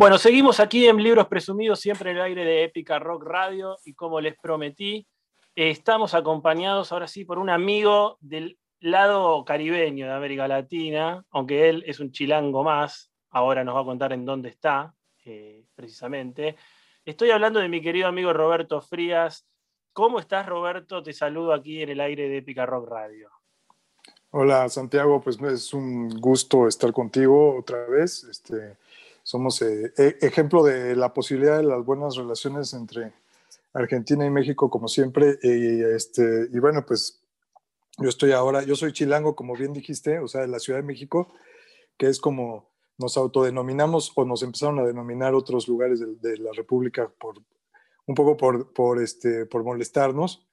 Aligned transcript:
Bueno, 0.00 0.16
seguimos 0.16 0.60
aquí 0.60 0.86
en 0.88 0.96
Libros 0.96 1.26
Presumidos, 1.26 1.78
siempre 1.78 2.10
en 2.10 2.16
el 2.16 2.22
aire 2.22 2.42
de 2.42 2.64
Épica 2.64 2.98
Rock 2.98 3.22
Radio, 3.22 3.76
y 3.84 3.92
como 3.92 4.18
les 4.18 4.34
prometí, 4.34 5.06
estamos 5.54 6.14
acompañados 6.14 6.90
ahora 6.90 7.06
sí 7.06 7.26
por 7.26 7.38
un 7.38 7.50
amigo 7.50 8.16
del 8.20 8.58
lado 8.80 9.44
caribeño 9.44 10.06
de 10.06 10.12
América 10.12 10.48
Latina, 10.48 11.22
aunque 11.28 11.68
él 11.68 11.84
es 11.86 12.00
un 12.00 12.12
chilango 12.12 12.64
más, 12.64 13.12
ahora 13.28 13.62
nos 13.62 13.76
va 13.76 13.82
a 13.82 13.84
contar 13.84 14.14
en 14.14 14.24
dónde 14.24 14.48
está, 14.48 14.94
eh, 15.26 15.66
precisamente. 15.74 16.56
Estoy 17.04 17.30
hablando 17.30 17.60
de 17.60 17.68
mi 17.68 17.82
querido 17.82 18.08
amigo 18.08 18.32
Roberto 18.32 18.80
Frías. 18.80 19.46
¿Cómo 19.92 20.18
estás, 20.18 20.46
Roberto? 20.46 21.02
Te 21.02 21.12
saludo 21.12 21.52
aquí 21.52 21.82
en 21.82 21.90
el 21.90 22.00
aire 22.00 22.26
de 22.30 22.38
Épica 22.38 22.64
Rock 22.64 22.88
Radio. 22.88 23.28
Hola, 24.30 24.66
Santiago, 24.70 25.20
pues 25.20 25.38
es 25.42 25.74
un 25.74 26.08
gusto 26.08 26.66
estar 26.68 26.90
contigo 26.90 27.58
otra 27.58 27.84
vez. 27.86 28.24
Este, 28.24 28.78
somos 29.22 29.60
eh, 29.62 29.92
e, 29.96 30.18
ejemplo 30.20 30.62
de 30.62 30.96
la 30.96 31.12
posibilidad 31.12 31.58
de 31.58 31.64
las 31.64 31.84
buenas 31.84 32.16
relaciones 32.16 32.72
entre 32.74 33.12
Argentina 33.72 34.24
y 34.24 34.30
México, 34.30 34.70
como 34.70 34.88
siempre. 34.88 35.38
Y, 35.42 35.82
este, 35.82 36.48
y 36.52 36.58
bueno, 36.58 36.84
pues 36.86 37.20
yo 37.98 38.08
estoy 38.08 38.32
ahora, 38.32 38.62
yo 38.62 38.76
soy 38.76 38.92
chilango, 38.92 39.36
como 39.36 39.54
bien 39.54 39.72
dijiste, 39.72 40.18
o 40.18 40.28
sea, 40.28 40.42
de 40.42 40.48
la 40.48 40.58
Ciudad 40.58 40.78
de 40.78 40.86
México, 40.86 41.32
que 41.96 42.08
es 42.08 42.20
como 42.20 42.70
nos 42.98 43.16
autodenominamos 43.16 44.12
o 44.14 44.24
nos 44.24 44.42
empezaron 44.42 44.78
a 44.78 44.84
denominar 44.84 45.34
otros 45.34 45.68
lugares 45.68 46.00
de, 46.00 46.36
la 46.38 46.52
República 46.52 47.10
por 47.18 47.36
un 48.06 48.14
poco 48.14 48.36
por, 48.36 48.72
por, 48.72 49.00
este, 49.00 49.46
por 49.46 49.64
molestarnos, 49.64 50.46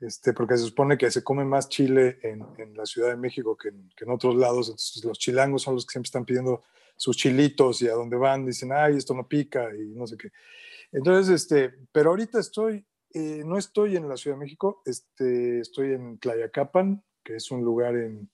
este, 0.00 0.32
porque 0.32 0.56
se 0.56 0.64
supone 0.64 0.96
que 0.96 1.10
se 1.10 1.22
come 1.22 1.44
más 1.44 1.68
chile 1.68 2.18
en, 2.22 2.46
en 2.58 2.76
la 2.76 2.86
Ciudad 2.86 3.08
de 3.08 3.16
México 3.16 3.56
que 3.56 3.68
en, 3.68 3.90
que 3.96 4.04
en, 4.04 4.10
otros 4.10 4.36
lados. 4.36 4.68
Entonces, 4.68 5.04
los 5.04 5.18
chilangos 5.18 5.62
son 5.62 5.74
los 5.74 5.84
que 5.84 5.92
siempre 5.92 6.08
están 6.08 6.24
pidiendo 6.24 6.62
sus 6.96 7.16
chilitos 7.16 7.82
y 7.82 7.88
a 7.88 7.94
donde 7.94 8.16
van 8.16 8.46
dicen, 8.46 8.72
ay, 8.72 8.96
esto 8.96 9.14
no 9.14 9.26
pica 9.26 9.70
y 9.74 9.94
no 9.94 10.06
sé 10.06 10.16
qué. 10.16 10.30
Entonces, 10.92 11.34
este, 11.34 11.74
pero 11.92 12.10
ahorita 12.10 12.38
estoy, 12.38 12.86
eh, 13.12 13.42
no 13.44 13.58
estoy 13.58 13.96
en 13.96 14.08
la 14.08 14.16
Ciudad 14.16 14.36
de 14.36 14.44
México, 14.44 14.82
este, 14.84 15.60
estoy 15.60 15.92
en 15.92 16.18
Tlayacapan, 16.18 17.04
que 17.24 17.36
es 17.36 17.50
un 17.50 17.62
lugar 17.64 17.96
en, 17.96 18.30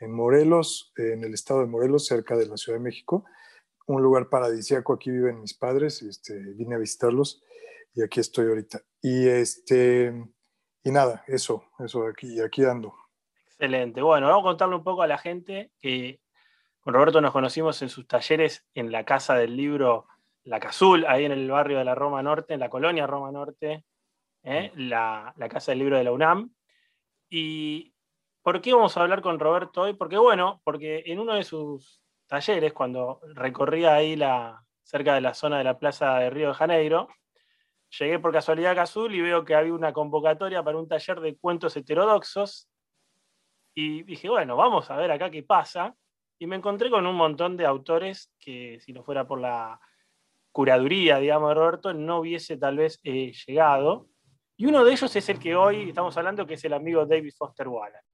en 0.00 0.12
Morelos, 0.12 0.92
en 0.96 1.24
el 1.24 1.34
estado 1.34 1.60
de 1.60 1.66
Morelos, 1.66 2.06
cerca 2.06 2.36
de 2.36 2.46
la 2.46 2.56
Ciudad 2.56 2.78
de 2.78 2.84
México. 2.84 3.24
Un 3.86 4.02
lugar 4.02 4.28
paradisíaco, 4.28 4.92
aquí 4.92 5.10
viven 5.10 5.40
mis 5.40 5.54
padres, 5.54 6.02
este, 6.02 6.38
vine 6.38 6.74
a 6.74 6.78
visitarlos 6.78 7.42
y 7.94 8.02
aquí 8.02 8.20
estoy 8.20 8.46
ahorita. 8.46 8.82
Y, 9.00 9.28
este, 9.28 10.12
y 10.82 10.90
nada, 10.90 11.24
eso, 11.26 11.64
eso, 11.78 12.06
aquí, 12.06 12.40
aquí 12.40 12.64
ando. 12.64 12.94
Excelente. 13.46 14.02
Bueno, 14.02 14.26
vamos 14.26 14.42
a 14.42 14.48
contarle 14.50 14.76
un 14.76 14.84
poco 14.84 15.02
a 15.02 15.06
la 15.06 15.18
gente 15.18 15.70
que 15.80 16.20
con 16.84 16.92
Roberto 16.92 17.22
nos 17.22 17.32
conocimos 17.32 17.80
en 17.80 17.88
sus 17.88 18.06
talleres 18.06 18.66
en 18.74 18.92
la 18.92 19.04
Casa 19.04 19.34
del 19.36 19.56
Libro 19.56 20.06
La 20.42 20.60
Cazul, 20.60 21.06
ahí 21.06 21.24
en 21.24 21.32
el 21.32 21.50
barrio 21.50 21.78
de 21.78 21.84
la 21.84 21.94
Roma 21.94 22.22
Norte, 22.22 22.52
en 22.52 22.60
la 22.60 22.68
colonia 22.68 23.06
Roma 23.06 23.32
Norte, 23.32 23.86
¿eh? 24.42 24.70
la, 24.76 25.32
la, 25.38 25.48
Casa 25.48 25.72
del 25.72 25.78
Libro 25.78 25.96
de 25.96 26.04
la 26.04 26.12
UNAM. 26.12 26.54
¿Y 27.30 27.94
por 28.42 28.60
qué 28.60 28.74
vamos 28.74 28.94
a 28.96 29.00
hablar 29.00 29.22
con 29.22 29.40
Roberto 29.40 29.80
hoy? 29.80 29.94
Porque 29.94 30.18
bueno, 30.18 30.60
porque 30.62 31.04
en 31.06 31.20
uno 31.20 31.34
de 31.34 31.44
sus 31.44 32.02
talleres, 32.26 32.74
cuando 32.74 33.20
recorría 33.34 33.94
ahí 33.94 34.14
la, 34.14 34.62
cerca 34.82 35.14
de 35.14 35.22
la 35.22 35.32
zona 35.32 35.56
de 35.56 35.64
la 35.64 35.78
Plaza 35.78 36.18
de 36.18 36.28
Río 36.28 36.48
de 36.48 36.54
Janeiro, 36.54 37.08
llegué 37.98 38.18
por 38.18 38.30
casualidad 38.30 38.72
a 38.72 38.76
Cazul 38.76 39.14
y 39.14 39.22
veo 39.22 39.42
que 39.42 39.54
había 39.54 39.72
una 39.72 39.94
convocatoria 39.94 40.62
para 40.62 40.76
un 40.76 40.86
taller 40.86 41.20
de 41.20 41.38
cuentos 41.38 41.74
heterodoxos. 41.78 42.68
Y 43.74 44.02
dije, 44.02 44.28
bueno, 44.28 44.56
vamos 44.56 44.90
a 44.90 44.96
ver 44.96 45.10
acá 45.10 45.30
qué 45.30 45.42
pasa. 45.42 45.96
Y 46.38 46.46
me 46.46 46.56
encontré 46.56 46.90
con 46.90 47.06
un 47.06 47.16
montón 47.16 47.56
de 47.56 47.66
autores 47.66 48.32
que 48.38 48.78
si 48.80 48.92
no 48.92 49.02
fuera 49.02 49.26
por 49.26 49.40
la 49.40 49.80
curaduría, 50.54 51.18
digamos, 51.18 51.54
Roberto, 51.54 51.92
no 51.92 52.20
hubiese 52.20 52.56
tal 52.56 52.76
vez 52.76 53.00
eh, 53.02 53.32
llegado. 53.46 54.08
Y 54.56 54.66
uno 54.66 54.84
de 54.84 54.92
ellos 54.92 55.14
es 55.14 55.28
el 55.28 55.38
que 55.38 55.56
hoy 55.56 55.88
estamos 55.88 56.16
hablando, 56.16 56.46
que 56.46 56.54
es 56.54 56.64
el 56.64 56.72
amigo 56.72 57.04
David 57.06 57.32
Foster 57.36 57.66
Wallace. 57.66 58.06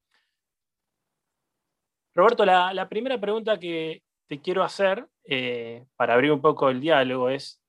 Roberto, 2.15 2.45
la, 2.45 2.89
primera 2.89 3.21
pregunta 3.21 3.59
que 3.59 4.03
te 4.27 4.41
quiero 4.41 4.63
hacer, 4.65 5.07
eh, 5.25 5.85
para 5.97 6.15
abrir 6.15 6.33
un 6.33 6.41
poco 6.41 6.71
el 6.71 6.81
diálogo, 6.81 7.29
es, 7.29 7.63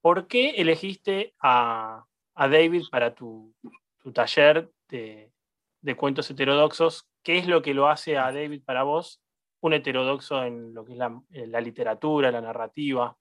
¿por 0.00 0.26
qué 0.26 0.50
elegiste 0.50 1.34
a, 1.40 2.04
David 2.34 2.84
para 2.90 3.14
tu, 3.14 3.54
taller 4.14 4.70
de, 4.88 5.30
de, 5.82 5.96
cuentos 5.96 6.30
heterodoxos? 6.30 7.08
¿Qué 7.22 7.38
es 7.38 7.46
lo 7.46 7.62
que 7.62 7.74
lo 7.74 7.88
hace 7.88 8.16
a 8.16 8.32
David 8.32 8.62
para 8.64 8.84
vos 8.84 9.20
un 9.60 9.72
heterodoxo 9.72 10.44
en 10.44 10.74
lo 10.74 10.84
que 10.84 10.92
es 10.92 10.98
la, 10.98 11.60
literatura, 11.60 12.30
la 12.30 12.40
narrativa. 12.40 13.16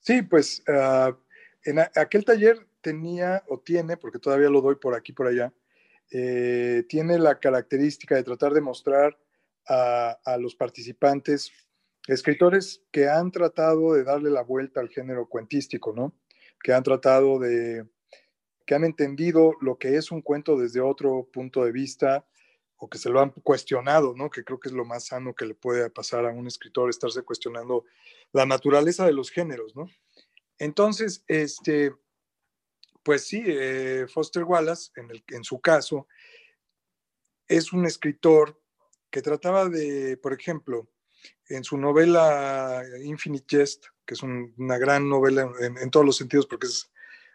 Sí, 0.00 0.22
pues 0.22 0.62
ah, 0.68 1.16
en 1.64 1.78
aquel 1.78 2.24
taller 2.24 2.66
tenía 2.80 3.42
o 3.48 3.60
tiene, 3.60 3.96
porque 3.96 4.18
todavía 4.18 4.50
lo 4.50 4.60
doy 4.60 4.76
por 4.76 4.94
aquí 4.94 5.12
por 5.12 5.26
allá, 5.26 5.52
eh, 6.10 6.84
tiene 6.88 7.18
la 7.18 7.38
característica 7.40 8.14
de 8.14 8.22
tratar 8.22 8.52
de 8.52 8.60
mostrar 8.60 9.18
a, 9.66 10.18
a, 10.24 10.36
los 10.36 10.54
participantes 10.54 11.50
escritores 12.06 12.84
que 12.92 13.08
han 13.08 13.32
tratado 13.32 13.94
de 13.94 14.04
darle 14.04 14.30
la 14.30 14.42
vuelta 14.42 14.80
al 14.80 14.88
género 14.88 15.28
cuentístico, 15.28 15.92
¿no? 15.92 16.14
Que 16.62 16.72
han 16.72 16.84
tratado 16.84 17.40
de, 17.40 17.84
que 18.66 18.74
han 18.74 18.84
entendido 18.84 19.54
lo 19.60 19.78
que 19.78 19.96
es 19.96 20.10
un 20.10 20.20
cuento 20.20 20.56
desde 20.56 20.80
otro 20.80 21.28
punto 21.32 21.64
de 21.64 21.72
vista, 21.72 22.26
o 22.78 22.88
que 22.88 22.98
se 22.98 23.08
lo 23.08 23.20
han 23.20 23.30
cuestionado, 23.30 24.14
¿no? 24.14 24.30
Que 24.30 24.44
creo 24.44 24.60
que 24.60 24.68
es 24.68 24.74
lo 24.74 24.84
más 24.84 25.06
sano 25.06 25.34
que 25.34 25.46
le 25.46 25.54
puede 25.54 25.88
pasar 25.90 26.26
a 26.26 26.30
un 26.30 26.46
escritor, 26.46 26.90
estarse 26.90 27.22
cuestionando 27.22 27.84
la 28.32 28.44
naturaleza 28.44 29.06
de 29.06 29.12
los 29.12 29.30
géneros, 29.30 29.74
¿no? 29.74 29.88
Entonces, 30.58 31.24
este, 31.26 31.94
pues 33.02 33.26
sí, 33.26 33.42
eh, 33.46 34.06
Foster 34.12 34.44
Wallace, 34.44 34.90
en, 35.28 35.44
su 35.44 35.60
caso, 35.60 36.06
es 37.48 37.72
un 37.72 37.86
escritor 37.86 38.60
que 39.10 39.22
trataba 39.22 39.68
de, 39.68 40.16
por 40.16 40.32
ejemplo, 40.32 40.88
en 41.48 41.64
su 41.64 41.78
novela 41.78 42.82
Infinite 43.02 43.46
Jest, 43.48 43.86
que 44.04 44.14
es 44.14 44.22
una 44.22 44.78
gran 44.78 45.08
novela 45.08 45.50
en, 45.60 45.90
todos 45.90 46.04
los 46.04 46.16
sentidos 46.16 46.46
porque 46.46 46.66
es 46.66 46.90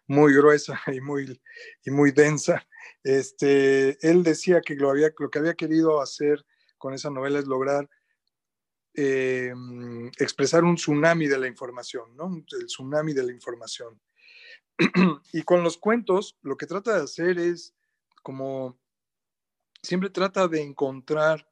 muy 0.08 0.34
gruesa 0.34 0.80
y 0.94 1.02
muy, 1.02 1.42
y 1.84 1.92
muy 1.92 2.12
densa, 2.12 2.68
este, 3.04 3.98
él 4.08 4.24
decía 4.24 4.62
que 4.62 4.76
lo, 4.76 4.90
había, 4.90 5.12
lo 5.18 5.30
que 5.30 5.40
había 5.40 5.56
querido 5.56 6.02
hacer 6.02 6.46
con 6.78 6.94
esa 6.94 7.10
novela 7.10 7.40
es 7.40 7.48
lograr 7.48 7.90
eh, 8.94 9.54
expresar 10.20 10.64
un 10.64 10.76
tsunami 10.76 11.28
de 11.28 11.40
la 11.40 11.48
información, 11.48 12.16
¿no? 12.18 12.44
El 12.60 12.66
tsunami 12.66 13.14
de 13.14 13.24
la 13.24 13.32
información. 13.32 14.02
y 15.32 15.44
con 15.44 15.64
los 15.64 15.78
cuentos, 15.78 16.38
lo 16.42 16.58
que 16.58 16.66
trata 16.66 16.96
de 16.98 17.04
hacer 17.04 17.40
es 17.40 17.74
como 18.22 18.80
siempre 19.82 20.10
trata 20.10 20.48
de 20.48 20.62
encontrar 20.62 21.48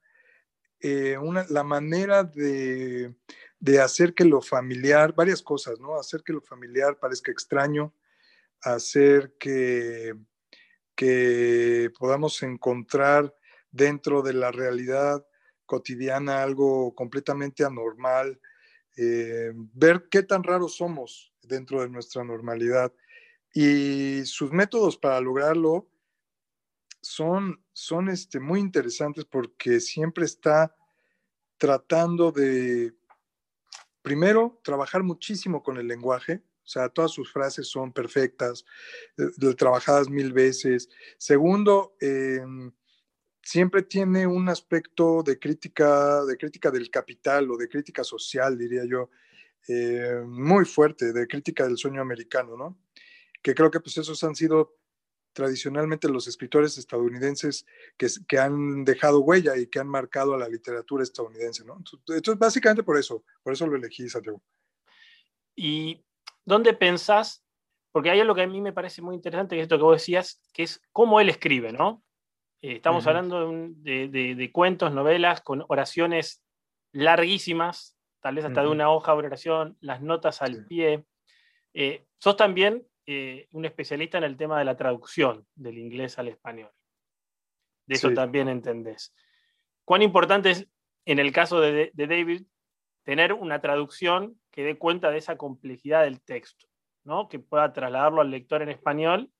eh, 0.82 1.18
una, 1.18 1.46
la 1.50 1.64
manera 1.64 2.24
de, 2.24 3.16
de, 3.60 3.82
hacer 3.82 4.14
que 4.14 4.24
lo 4.24 4.42
familiar, 4.42 5.14
varias 5.14 5.42
cosas, 5.42 5.80
¿no? 5.80 6.00
Hacer 6.00 6.24
que 6.24 6.34
lo 6.34 6.42
familiar 6.42 6.98
parezca 7.00 7.32
extraño, 7.32 7.94
hacer 8.62 9.36
que 9.40 10.14
que 11.00 11.94
podamos 11.98 12.44
encontrar 12.44 13.34
dentro 13.72 14.22
de 14.22 14.34
la 14.34 14.52
realidad 14.52 15.26
cotidiana 15.66 16.44
algo 16.44 16.94
completamente 16.94 17.64
anormal, 17.64 18.42
eh, 18.98 19.54
ver 19.56 20.10
qué 20.12 20.24
tan 20.24 20.44
raros 20.44 20.76
somos 20.76 21.32
dentro 21.42 21.84
de 21.84 21.90
nuestra 21.90 22.26
normalidad. 22.26 22.92
Y 23.54 24.26
sus 24.26 24.52
métodos 24.52 24.98
para 24.98 25.22
lograrlo 25.22 25.90
son, 27.02 27.64
son 27.72 28.10
este, 28.10 28.42
muy 28.42 28.60
interesantes 28.60 29.24
porque 29.24 29.80
siempre 29.80 30.26
está 30.26 30.76
tratando 31.58 32.34
de, 32.34 32.94
primero, 34.02 34.60
trabajar 34.66 35.04
muchísimo 35.04 35.64
con 35.64 35.78
el 35.78 35.88
lenguaje, 35.88 36.44
o 36.70 36.72
sea, 36.72 36.88
todas 36.88 37.10
sus 37.10 37.34
frases 37.34 37.68
son 37.68 37.92
perfectas, 37.92 38.64
eh, 39.18 39.56
trabajadas 39.56 40.08
mil 40.08 40.32
veces. 40.32 40.88
Segundo, 41.18 41.96
em, 42.00 42.72
siempre 43.42 43.82
tiene 43.82 44.28
un 44.28 44.50
aspecto 44.50 45.24
de 45.24 45.40
crítica, 45.40 46.24
de 46.26 46.38
crítica 46.38 46.70
del 46.70 46.92
capital 46.92 47.50
o 47.50 47.58
de 47.58 47.68
crítica 47.68 48.04
social, 48.04 48.56
diría 48.56 48.84
yo, 48.86 49.10
eh, 49.68 50.22
muy 50.28 50.64
fuerte, 50.66 51.12
de 51.12 51.28
crítica 51.28 51.66
del 51.66 51.78
sueño 51.78 52.02
americano, 52.02 52.56
¿no? 52.56 52.80
Que 53.42 53.56
creo 53.56 53.72
que 53.72 53.80
pues 53.80 53.98
esos 53.98 54.24
han 54.24 54.36
sido 54.36 54.78
tradicionalmente 55.34 56.08
los 56.08 56.28
escritores 56.28 56.78
estadounidenses 56.78 57.66
que, 57.98 58.08
que, 58.28 58.38
han 58.38 58.86
dejado 58.86 59.22
huella 59.22 59.58
y 59.58 59.66
que 59.66 59.80
han 59.80 59.88
marcado 59.88 60.36
a 60.36 60.38
la 60.38 60.50
literatura 60.50 61.02
estadounidense, 61.02 61.66
¿no? 61.66 61.78
Entonces, 62.10 62.38
básicamente 62.38 62.84
por 62.84 62.98
eso, 63.00 63.24
por 63.42 63.54
eso 63.54 63.66
lo 63.66 63.76
elegí, 63.76 64.08
Santiago. 64.08 64.44
Y 65.56 66.06
¿dónde 66.46 66.74
pensás? 66.74 67.46
Porque 67.92 68.10
hay 68.10 68.20
algo 68.20 68.36
que 68.36 68.44
a 68.44 68.48
mí 68.48 68.62
me 68.62 68.74
parece 68.74 69.02
muy 69.02 69.16
interesante, 69.16 69.56
que 69.56 69.62
es 69.62 69.66
esto 69.66 69.78
que 69.78 69.84
vos 69.84 69.98
decías, 69.98 70.42
que 70.54 70.64
es 70.64 70.82
cómo 70.92 71.20
él 71.20 71.30
escribe, 71.30 71.72
¿no? 71.72 72.04
Eh, 72.62 72.74
estamos 72.74 73.08
hablando 73.08 73.48
de, 73.50 74.50
cuentos, 74.52 74.92
novelas, 74.92 75.42
con 75.42 75.64
oraciones 75.70 76.44
larguísimas, 76.92 77.98
tal 78.22 78.36
vez 78.36 78.46
hasta 78.46 78.62
de 78.62 78.68
una 78.68 78.92
hoja 78.92 79.14
de 79.14 79.18
oración, 79.18 79.78
las 79.80 80.02
notas 80.02 80.42
al 80.42 80.66
pie. 80.66 81.06
Eh, 81.74 82.06
sos 82.18 82.36
también 82.36 82.86
eh, 83.06 83.48
un 83.52 83.66
especialista 83.66 84.18
en 84.18 84.24
el 84.24 84.38
tema 84.38 84.60
de 84.60 84.66
la 84.66 84.76
traducción 84.76 85.48
del 85.56 85.78
inglés 85.78 86.20
al 86.20 86.28
español. 86.28 86.72
De 87.88 87.96
eso 87.96 88.14
también 88.14 88.50
entendés. 88.50 89.16
¿Cuán 89.84 90.04
importante 90.04 90.52
es, 90.52 90.68
en 91.06 91.18
el 91.18 91.32
caso 91.32 91.60
de, 91.60 91.92
David, 91.96 92.44
tener 93.10 93.34
una 93.34 93.60
traducción 93.60 94.40
que 94.52 94.64
dé 94.64 94.78
cuenta 94.78 95.10
de 95.10 95.18
esa 95.18 95.36
complejidad 95.36 96.04
del 96.04 96.22
texto, 96.22 96.68
¿no? 97.04 97.28
que 97.28 97.40
pueda 97.40 97.74
trasladarlo 97.74 98.22
al 98.22 98.30
lector 98.30 98.62
en 98.62 98.70
español 98.70 99.32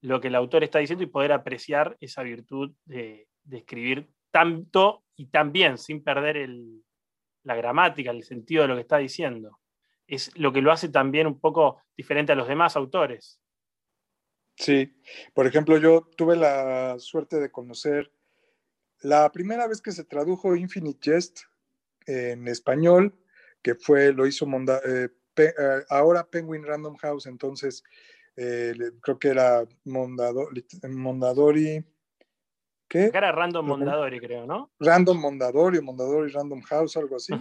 lo 0.00 0.18
que 0.18 0.28
el 0.28 0.34
autor 0.34 0.64
está 0.64 0.78
diciendo 0.78 1.04
y 1.04 1.08
poder 1.08 1.32
apreciar 1.32 1.94
esa 2.00 2.22
virtud 2.22 2.72
de, 2.86 3.28
escribir 3.50 4.08
tanto 4.30 5.04
y 5.14 5.26
tan 5.26 5.52
bien, 5.52 5.76
sin 5.76 6.02
perder 6.02 6.48
la 7.42 7.54
gramática, 7.54 8.12
el 8.12 8.24
sentido 8.24 8.62
de 8.62 8.68
lo 8.68 8.76
que 8.76 8.80
está 8.80 8.96
diciendo. 8.96 9.60
Es 10.06 10.34
lo 10.38 10.50
que 10.50 10.62
lo 10.62 10.72
hace 10.72 10.88
también 10.88 11.26
un 11.26 11.38
poco 11.38 11.82
diferente 11.98 12.32
a 12.32 12.34
los 12.34 12.48
demás 12.48 12.76
autores. 12.76 13.42
Sí, 14.56 14.98
por 15.34 15.46
ejemplo, 15.46 15.76
yo 15.76 16.08
tuve 16.16 16.34
la 16.34 16.98
suerte 16.98 17.36
de 17.40 17.50
conocer 17.50 18.10
la 19.00 19.30
primera 19.30 19.68
vez 19.68 19.82
que 19.82 19.92
se 19.92 20.04
tradujo 20.04 20.56
Infinite 20.56 21.12
Jest 21.12 21.40
en 22.08 22.48
español, 22.48 23.14
que 23.62 23.74
fue, 23.74 24.12
lo 24.12 24.26
hizo 24.26 24.46
eh, 24.84 25.08
eh, 25.36 25.52
ahora 25.90 26.26
Penguin 26.28 26.64
Random 26.64 26.96
House, 26.96 27.26
entonces 27.26 27.84
eh, 28.36 28.74
creo 29.02 29.18
que 29.18 29.28
era 29.28 29.64
Mondadori. 29.84 30.64
¿Qué? 32.88 33.10
Era 33.12 33.32
Random 33.32 33.66
Mondadori, 33.66 34.18
creo, 34.18 34.46
¿no? 34.46 34.72
Random 34.80 35.20
Mondadori, 35.20 35.82
Mondadori 35.82 36.32
Random 36.32 36.62
House, 36.62 36.96
algo 36.96 37.16
así. 37.16 37.34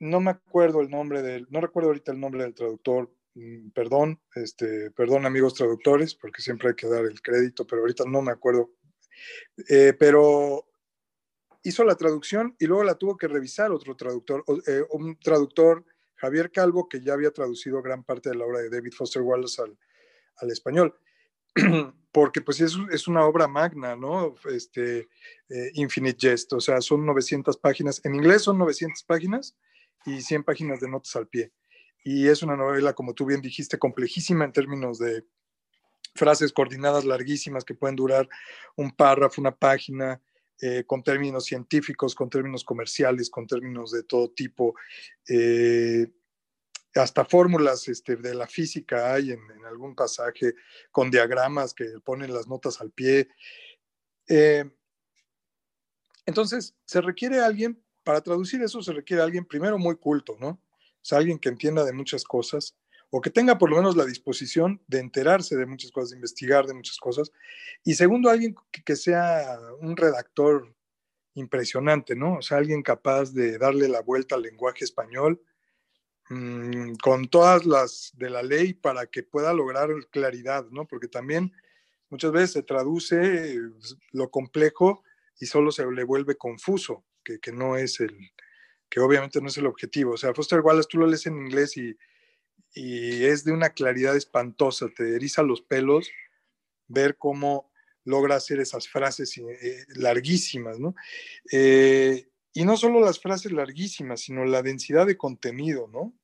no 0.00 0.20
me 0.20 0.30
acuerdo 0.30 0.80
el 0.80 0.90
nombre 0.90 1.22
del, 1.22 1.46
no 1.50 1.60
recuerdo 1.60 1.90
ahorita 1.90 2.10
el 2.10 2.18
nombre 2.18 2.42
del 2.42 2.54
traductor, 2.54 3.14
mm, 3.34 3.70
perdón, 3.70 4.20
este, 4.34 4.90
perdón 4.90 5.24
amigos 5.24 5.54
traductores, 5.54 6.16
porque 6.16 6.42
siempre 6.42 6.70
hay 6.70 6.74
que 6.74 6.88
dar 6.88 7.04
el 7.04 7.22
crédito, 7.22 7.64
pero 7.64 7.82
ahorita 7.82 8.02
no 8.08 8.22
me 8.22 8.32
acuerdo 8.32 8.70
pero 9.98 10.67
hizo 11.62 11.84
la 11.84 11.96
traducción 11.96 12.54
y 12.58 12.66
luego 12.66 12.84
la 12.84 12.94
tuvo 12.94 13.16
que 13.16 13.28
revisar 13.28 13.72
otro 13.72 13.96
traductor, 13.96 14.44
eh, 14.66 14.84
un 14.90 15.18
traductor, 15.18 15.84
Javier 16.16 16.50
Calvo, 16.50 16.88
que 16.88 17.00
ya 17.00 17.12
había 17.12 17.30
traducido 17.30 17.80
gran 17.82 18.02
parte 18.04 18.30
de 18.30 18.36
la 18.36 18.44
obra 18.44 18.60
de 18.60 18.70
David 18.70 18.92
Foster 18.92 19.22
Wallace 19.22 19.62
al, 19.62 20.50
español. 20.50 20.98
Porque 22.12 22.40
pues 22.40 22.60
es, 22.60 22.76
es, 22.90 23.06
una 23.06 23.24
obra 23.24 23.46
magna, 23.46 23.94
¿no? 23.94 24.34
Este, 24.50 25.08
eh, 25.48 25.70
Infinite 25.74 26.18
Jest, 26.18 26.52
o 26.54 26.60
sea, 26.60 26.80
son 26.80 27.04
900 27.06 27.56
páginas, 27.58 28.00
en 28.04 28.14
inglés 28.14 28.42
son 28.42 28.58
900 28.58 29.04
páginas 29.04 29.56
y 30.06 30.20
100 30.22 30.42
páginas 30.42 30.80
de 30.80 30.88
notas 30.88 31.14
al 31.16 31.28
pie. 31.28 31.52
Y 32.02 32.28
es 32.28 32.42
una 32.42 32.56
novela, 32.56 32.94
como 32.94 33.14
tú 33.14 33.26
bien 33.26 33.42
dijiste, 33.42 33.78
complejísima 33.78 34.44
en 34.44 34.52
términos 34.52 34.98
de, 34.98 35.24
frases 36.18 36.52
coordinadas 36.52 37.04
larguísimas 37.04 37.64
que 37.64 37.74
pueden 37.74 37.96
durar 37.96 38.28
un 38.76 38.90
párrafo, 38.90 39.40
una 39.40 39.54
página, 39.54 40.20
eh, 40.60 40.84
con 40.86 41.02
términos 41.02 41.44
científicos, 41.44 42.14
con 42.14 42.28
términos 42.28 42.64
comerciales, 42.64 43.30
con 43.30 43.46
términos 43.46 43.92
de 43.92 44.02
todo 44.02 44.30
tipo. 44.30 44.74
Eh, 45.28 46.10
hasta 46.94 47.24
fórmulas 47.24 47.86
este, 47.88 48.16
de 48.16 48.34
la 48.34 48.46
física 48.46 49.12
hay 49.14 49.30
en, 49.30 49.40
algún 49.66 49.94
pasaje 49.94 50.54
con 50.90 51.10
diagramas 51.10 51.74
que 51.74 51.84
ponen 52.04 52.32
las 52.32 52.48
notas 52.48 52.80
al 52.80 52.90
pie. 52.90 53.28
Eh, 54.26 54.64
entonces, 56.26 56.74
se 56.84 57.00
requiere 57.00 57.40
alguien, 57.40 57.82
para 58.02 58.20
traducir 58.20 58.62
eso 58.62 58.82
se 58.82 58.92
requiere 58.92 59.22
alguien 59.22 59.44
primero 59.44 59.78
muy 59.78 59.96
culto, 59.96 60.36
¿no? 60.40 60.48
O 60.48 61.04
sea, 61.08 61.18
alguien 61.18 61.38
que 61.38 61.48
entienda 61.48 61.84
de 61.84 61.92
muchas 61.92 62.24
cosas, 62.24 62.76
o 63.10 63.20
que 63.20 63.30
tenga 63.30 63.56
por 63.56 63.70
lo 63.70 63.76
menos 63.76 63.96
la 63.96 64.04
disposición 64.04 64.82
de 64.86 65.00
enterarse 65.00 65.56
de 65.56 65.66
muchas 65.66 65.90
cosas, 65.90 66.10
de 66.10 66.16
investigar 66.16 66.66
de 66.66 66.74
muchas 66.74 66.98
cosas. 66.98 67.32
Y 67.84 67.94
segundo, 67.94 68.28
alguien 68.28 68.54
que, 68.84 68.96
sea 68.96 69.58
un 69.80 69.96
redactor 69.96 70.74
impresionante, 71.34 72.14
¿no? 72.14 72.34
O 72.34 72.42
sea, 72.42 72.58
alguien 72.58 72.82
capaz 72.82 73.32
de 73.32 73.58
darle 73.58 73.88
la 73.88 74.02
vuelta 74.02 74.34
al 74.34 74.42
lenguaje 74.42 74.84
español 74.84 75.40
mm, 76.28 76.94
con 77.02 77.28
todas 77.28 77.64
las 77.64 78.12
de 78.14 78.28
la 78.28 78.42
ley 78.42 78.74
para 78.74 79.06
que 79.06 79.22
pueda 79.22 79.54
lograr 79.54 79.88
claridad, 80.10 80.66
¿no? 80.70 80.86
Porque 80.86 81.08
también 81.08 81.52
muchas 82.10 82.32
veces 82.32 82.52
se 82.52 82.62
traduce 82.62 83.58
lo 84.12 84.30
complejo 84.30 85.02
y 85.40 85.46
solo 85.46 85.70
se 85.72 85.86
le 85.86 86.04
vuelve 86.04 86.36
confuso, 86.36 87.04
que, 87.24 87.38
que 87.38 87.52
no 87.52 87.76
es 87.76 88.00
el, 88.00 88.14
que 88.90 89.00
obviamente 89.00 89.40
no 89.40 89.48
es 89.48 89.56
el 89.56 89.66
objetivo. 89.66 90.12
O 90.12 90.16
sea, 90.16 90.34
Foster 90.34 90.60
Wallace 90.60 90.88
tú 90.90 90.98
lo 90.98 91.06
lees 91.06 91.26
en 91.26 91.38
inglés 91.38 91.76
y 91.76 91.96
y 92.74 93.24
es 93.24 93.44
de 93.44 93.52
una 93.52 93.70
claridad 93.70 94.16
espantosa, 94.16 94.88
te 94.94 95.16
eriza 95.16 95.42
los 95.42 95.62
pelos 95.62 96.10
ver 96.86 97.16
cómo 97.16 97.70
logra 98.04 98.36
hacer 98.36 98.58
esas 98.60 98.88
frases 98.88 99.36
eh, 99.36 99.84
larguísimas, 99.88 100.78
¿no? 100.78 100.94
Eh, 101.52 102.28
y 102.54 102.64
no 102.64 102.76
solo 102.76 103.00
las 103.00 103.20
frases 103.20 103.52
larguísimas, 103.52 104.22
sino 104.22 104.44
la 104.44 104.62
densidad 104.62 105.06
de 105.06 105.16
contenido, 105.16 105.88
¿no? 105.92 106.14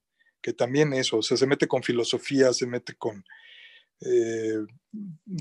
Que 0.41 0.53
también 0.53 0.93
eso, 0.95 1.19
o 1.19 1.23
se 1.23 1.47
mete 1.47 1.69
con 1.69 1.83
filosofía, 1.83 2.53
se 2.53 2.67
mete 2.67 2.95
con, 2.95 3.25
eh, 4.01 4.65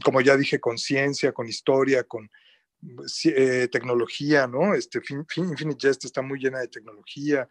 como 0.04 0.22
ya 0.22 0.36
dije, 0.36 0.60
con 0.60 0.78
ciencia, 0.78 1.32
con 1.32 1.48
historia, 1.48 2.04
con 2.04 2.30
tecnología, 3.72 4.46
¿no? 4.46 4.76
Este 4.76 5.00
Infinite 5.38 5.88
Jest 5.88 6.04
está 6.04 6.22
muy 6.22 6.38
llena 6.38 6.60
de 6.60 6.68
tecnología, 6.68 7.48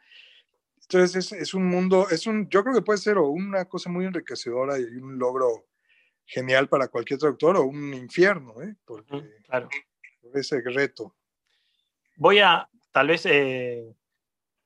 entonces 0.92 1.32
es, 1.32 1.54
un 1.54 1.66
mundo, 1.66 2.06
es 2.10 2.26
un, 2.26 2.48
yo 2.48 2.62
creo 2.62 2.74
que 2.74 2.82
puede 2.82 2.98
ser 2.98 3.18
una 3.18 3.64
cosa 3.64 3.88
muy 3.88 4.04
enriquecedora 4.04 4.78
y 4.78 4.84
un 4.84 5.18
logro 5.18 5.66
genial 6.26 6.68
para 6.68 6.88
cualquier 6.88 7.18
traductor 7.18 7.56
o 7.56 7.64
un 7.64 7.94
infierno, 7.94 8.60
¿eh? 8.62 8.74
Porque, 8.84 9.22
claro. 9.46 9.68
Por 10.20 10.38
ese 10.38 10.60
reto. 10.60 11.16
Voy 12.16 12.40
a 12.40 12.68
tal 12.92 13.08
vez 13.08 13.24
eh, 13.26 13.94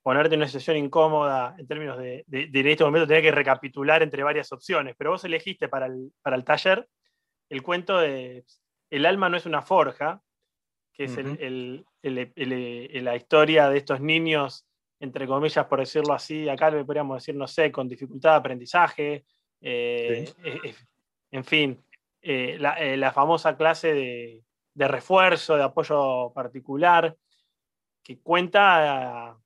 ponerte 0.03 0.35
en 0.35 0.41
una 0.41 0.47
situación 0.47 0.77
incómoda 0.77 1.55
en 1.57 1.65
términos 1.65 1.97
de, 1.97 2.23
de, 2.27 2.49
en 2.53 2.67
este 2.67 2.83
momento 2.83 3.07
tener 3.07 3.23
que 3.23 3.31
recapitular 3.31 4.03
entre 4.03 4.23
varias 4.23 4.51
opciones, 4.51 4.95
pero 4.97 5.11
vos 5.11 5.23
elegiste 5.23 5.69
para 5.69 5.85
el, 5.85 6.11
para 6.21 6.35
el 6.35 6.43
taller 6.43 6.87
el 7.49 7.63
cuento 7.63 7.97
de 7.97 8.45
El 8.89 9.05
alma 9.05 9.29
no 9.29 9.37
es 9.37 9.45
una 9.45 9.61
forja, 9.61 10.21
que 10.93 11.05
es 11.05 11.17
el, 11.17 11.85
la 12.01 13.15
historia 13.15 13.69
de 13.69 13.77
estos 13.77 14.01
niños 14.01 14.66
entre 14.99 15.27
comillas, 15.27 15.65
por 15.65 15.79
decirlo 15.79 16.13
así, 16.13 16.49
acá 16.49 16.71
le 16.71 16.83
podríamos 16.83 17.17
decir, 17.17 17.35
no 17.35 17.47
sé, 17.47 17.71
con 17.71 17.87
dificultad 17.87 18.31
de 18.31 18.37
aprendizaje, 18.37 19.25
eh, 19.61 20.33
eh, 20.43 20.59
eh, 20.63 20.75
en 21.31 21.43
fin, 21.43 21.83
la, 22.21 23.11
famosa 23.13 23.55
clase 23.55 23.93
de, 23.93 24.87
refuerzo, 24.87 25.55
de 25.55 25.63
apoyo 25.63 26.31
particular, 26.33 27.15
que 28.03 28.19
cuenta 28.19 29.37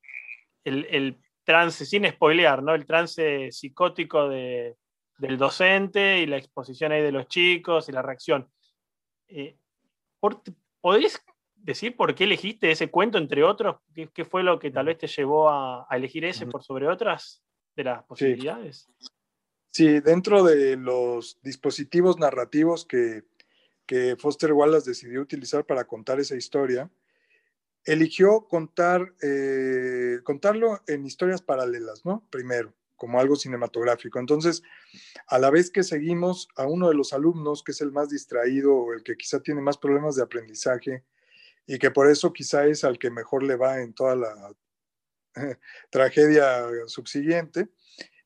el, 0.64 1.18
trance, 1.44 1.84
sin 1.84 2.08
spoilear, 2.08 2.62
¿no? 2.62 2.74
El 2.74 2.86
trance 2.86 3.50
psicótico 3.50 4.28
del 4.28 4.76
docente 5.36 6.20
y 6.20 6.26
la 6.26 6.36
exposición 6.36 6.92
ahí 6.92 7.02
de 7.02 7.12
los 7.12 7.26
chicos 7.26 7.88
y 7.88 7.92
la 7.92 8.02
reacción. 8.02 8.48
¿Podrías 10.80 11.22
decir 11.62 11.96
por 11.96 12.14
qué 12.14 12.24
elegiste 12.24 12.70
ese 12.70 12.90
cuento, 12.90 13.18
entre 13.18 13.42
otros? 13.42 13.76
¿Qué, 13.94 14.24
fue 14.24 14.42
lo 14.42 14.58
que 14.58 14.70
tal 14.70 14.86
vez 14.86 14.98
te 14.98 15.06
llevó 15.06 15.48
a, 15.48 15.86
elegir 15.90 16.24
ese 16.24 16.46
por 16.46 16.62
sobre 16.62 16.88
otras 16.88 17.42
de 17.76 17.84
las 17.84 18.04
posibilidades? 18.04 18.88
Sí. 19.70 20.00
dentro 20.00 20.44
de 20.44 20.76
los 20.76 21.38
dispositivos 21.42 22.18
narrativos 22.18 22.86
que, 22.86 23.24
Foster 24.18 24.54
Wallace 24.54 24.88
decidió 24.88 25.20
utilizar 25.20 25.66
para 25.66 25.84
contar 25.84 26.18
esa 26.18 26.34
historia, 26.34 26.90
eligió 27.84 28.46
contar, 28.48 29.12
eh, 29.20 30.20
contarlo 30.24 30.80
en 30.86 31.04
historias 31.04 31.42
paralelas, 31.42 32.02
¿no? 32.06 32.26
Primero, 32.30 32.72
como 32.96 33.20
algo 33.20 33.36
cinematográfico. 33.36 34.18
Entonces, 34.18 34.62
a 35.26 35.38
la 35.38 35.50
vez 35.50 35.70
que 35.70 35.82
seguimos 35.82 36.48
a 36.56 36.66
uno 36.66 36.88
de 36.88 36.94
los 36.94 37.12
alumnos, 37.12 37.62
que 37.62 37.72
es 37.72 37.82
el 37.82 37.92
más 37.92 38.08
distraído 38.08 38.74
o 38.74 38.92
el 38.94 39.02
que 39.02 39.16
quizá 39.16 39.40
tiene 39.40 39.60
más 39.60 39.76
problemas 39.76 40.16
de 40.16 40.22
aprendizaje, 40.22 41.04
y 41.66 41.78
que 41.78 41.90
por 41.90 42.10
eso 42.10 42.32
quizá 42.32 42.66
es 42.66 42.84
al 42.84 42.98
que 42.98 43.10
mejor 43.10 43.42
le 43.42 43.56
va 43.56 43.80
en 43.80 43.94
toda 43.94 44.16
la 44.16 44.52
tragedia 45.90 46.68
subsiguiente. 46.86 47.68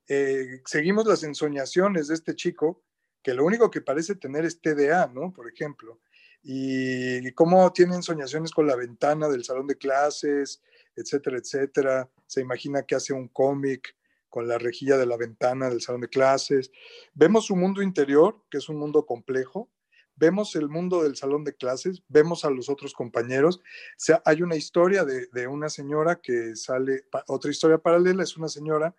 Eh, 0.08 0.62
seguimos 0.64 1.06
las 1.06 1.22
ensoñaciones 1.22 2.08
de 2.08 2.14
este 2.14 2.34
chico, 2.34 2.84
que 3.22 3.34
lo 3.34 3.44
único 3.44 3.70
que 3.70 3.80
parece 3.80 4.14
tener 4.14 4.44
es 4.44 4.60
TDA, 4.60 5.08
¿no? 5.08 5.32
Por 5.32 5.48
ejemplo, 5.48 6.00
y 6.42 7.32
cómo 7.32 7.72
tiene 7.72 7.96
ensoñaciones 7.96 8.52
con 8.52 8.68
la 8.68 8.76
ventana 8.76 9.28
del 9.28 9.44
salón 9.44 9.66
de 9.66 9.76
clases, 9.76 10.62
etcétera, 10.94 11.38
etcétera. 11.38 12.10
Se 12.26 12.40
imagina 12.40 12.84
que 12.84 12.94
hace 12.94 13.12
un 13.12 13.28
cómic 13.28 13.96
con 14.28 14.46
la 14.46 14.58
rejilla 14.58 14.96
de 14.96 15.06
la 15.06 15.16
ventana 15.16 15.68
del 15.68 15.80
salón 15.80 16.02
de 16.02 16.08
clases. 16.08 16.70
Vemos 17.14 17.46
su 17.46 17.56
mundo 17.56 17.82
interior, 17.82 18.44
que 18.50 18.58
es 18.58 18.68
un 18.68 18.76
mundo 18.76 19.06
complejo, 19.06 19.70
vemos 20.16 20.56
el 20.56 20.68
mundo 20.68 21.02
del 21.02 21.16
salón 21.16 21.44
de 21.44 21.54
clases, 21.54 22.02
vemos 22.08 22.44
a 22.44 22.50
los 22.50 22.68
otros 22.68 22.92
compañeros. 22.92 23.58
O 23.58 23.62
sea, 23.96 24.22
hay 24.24 24.42
una 24.42 24.56
historia 24.56 25.04
de, 25.04 25.46
una 25.46 25.68
señora 25.68 26.16
que 26.16 26.56
sale, 26.56 27.04
otra 27.28 27.50
historia 27.50 27.78
paralela 27.78 28.22
es 28.22 28.36
una 28.36 28.48
señora 28.48 28.94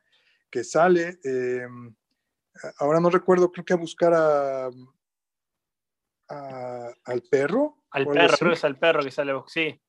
que 0.50 0.64
sale, 0.64 1.20
em, 1.24 1.94
ahora 2.80 3.00
no 3.00 3.10
recuerdo, 3.10 3.52
creo 3.52 3.66
que 3.66 3.74
a 3.74 3.78
buscar 3.78 4.14
a, 4.14 4.70
al 6.30 7.22
perro. 7.30 7.84
Al 7.92 8.06
perro, 8.06 8.38
creo 8.38 8.54
es 8.54 8.64
al 8.64 8.78
perro 8.78 9.04
que 9.04 9.12
sale, 9.12 9.34
sí. 9.48 9.80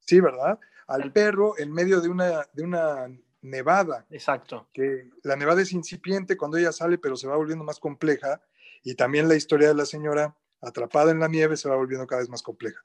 Sí, 0.00 0.20
¿verdad? 0.20 0.58
Al 0.86 1.12
perro 1.12 1.58
en 1.58 1.72
medio 1.72 2.00
de 2.00 2.08
una, 2.08 2.46
de 2.52 2.62
una 2.62 3.08
nevada. 3.42 4.06
Exacto. 4.10 4.68
Que 4.72 5.10
la 5.22 5.36
nevada 5.36 5.60
es 5.60 5.72
incipiente 5.72 6.36
cuando 6.36 6.56
ella 6.56 6.72
sale, 6.72 6.98
pero 6.98 7.16
se 7.16 7.28
va 7.28 7.36
volviendo 7.36 7.64
más 7.64 7.78
compleja. 7.78 8.40
Y 8.84 8.94
también 8.94 9.28
la 9.28 9.34
historia 9.34 9.68
de 9.68 9.74
la 9.74 9.84
señora 9.84 10.34
atrapada 10.60 11.10
en 11.10 11.20
la 11.20 11.28
nieve 11.28 11.56
se 11.56 11.68
va 11.68 11.76
volviendo 11.76 12.06
cada 12.06 12.20
vez 12.20 12.28
más 12.28 12.42
compleja. 12.42 12.80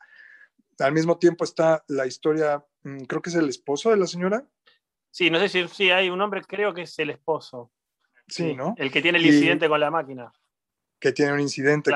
Al 0.80 0.94
mismo 0.94 1.18
tiempo 1.18 1.44
está 1.44 1.84
la 1.88 2.06
historia, 2.06 2.66
mm, 2.84 3.04
creo 3.04 3.22
que 3.22 3.30
es 3.30 3.36
el 3.36 3.50
esposo 3.50 3.92
de 3.92 3.98
la 3.98 4.08
señora. 4.08 4.46
Sí, 5.12 5.30
no 5.30 5.40
sé 5.40 5.50
si 5.50 5.68
sí, 5.68 5.92
hay 5.92 6.10
un 6.10 6.22
hombre, 6.22 6.42
creo 6.48 6.74
que 6.74 6.84
es 6.84 6.98
el 7.00 7.12
esposo. 7.12 7.72
Sí, 8.28 8.56
¿no? 8.56 8.74
El 8.78 8.92
que 8.92 9.02
tiene 9.02 9.20
el 9.20 9.26
incidente 9.26 9.68
con 9.68 9.80
la 9.80 9.92
máquina. 9.92 10.34
Que 11.00 11.12
tiene 11.12 11.34
un 11.34 11.42
incidente 11.42 11.92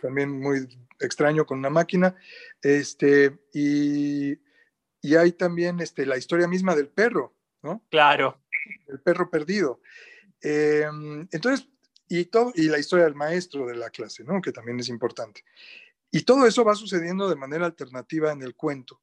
también 0.00 0.40
muy 0.40 0.66
extraño 0.98 1.44
con 1.44 1.58
una 1.58 1.70
máquina. 1.70 2.16
Este, 2.62 3.38
y, 3.52 4.32
y 5.02 5.14
hay 5.14 5.32
también 5.32 5.80
este, 5.80 6.06
la 6.06 6.16
historia 6.16 6.48
misma 6.48 6.74
del 6.74 6.88
perro, 6.88 7.34
¿no? 7.62 7.84
Claro. 7.90 8.40
El 8.88 9.00
perro 9.00 9.30
perdido. 9.30 9.80
Em, 10.40 11.28
entonces, 11.30 11.68
y, 12.10 12.24
todo, 12.24 12.52
y 12.56 12.64
la 12.64 12.80
historia 12.80 13.04
del 13.04 13.14
maestro 13.14 13.66
de 13.66 13.76
la 13.76 13.88
clase, 13.88 14.24
¿no? 14.24 14.42
Que 14.42 14.50
también 14.50 14.80
es 14.80 14.88
importante. 14.88 15.44
Y 16.10 16.22
todo 16.22 16.44
eso 16.44 16.64
va 16.64 16.74
sucediendo 16.74 17.28
de 17.28 17.36
manera 17.36 17.66
alternativa 17.66 18.32
en 18.32 18.42
el 18.42 18.56
cuento. 18.56 19.00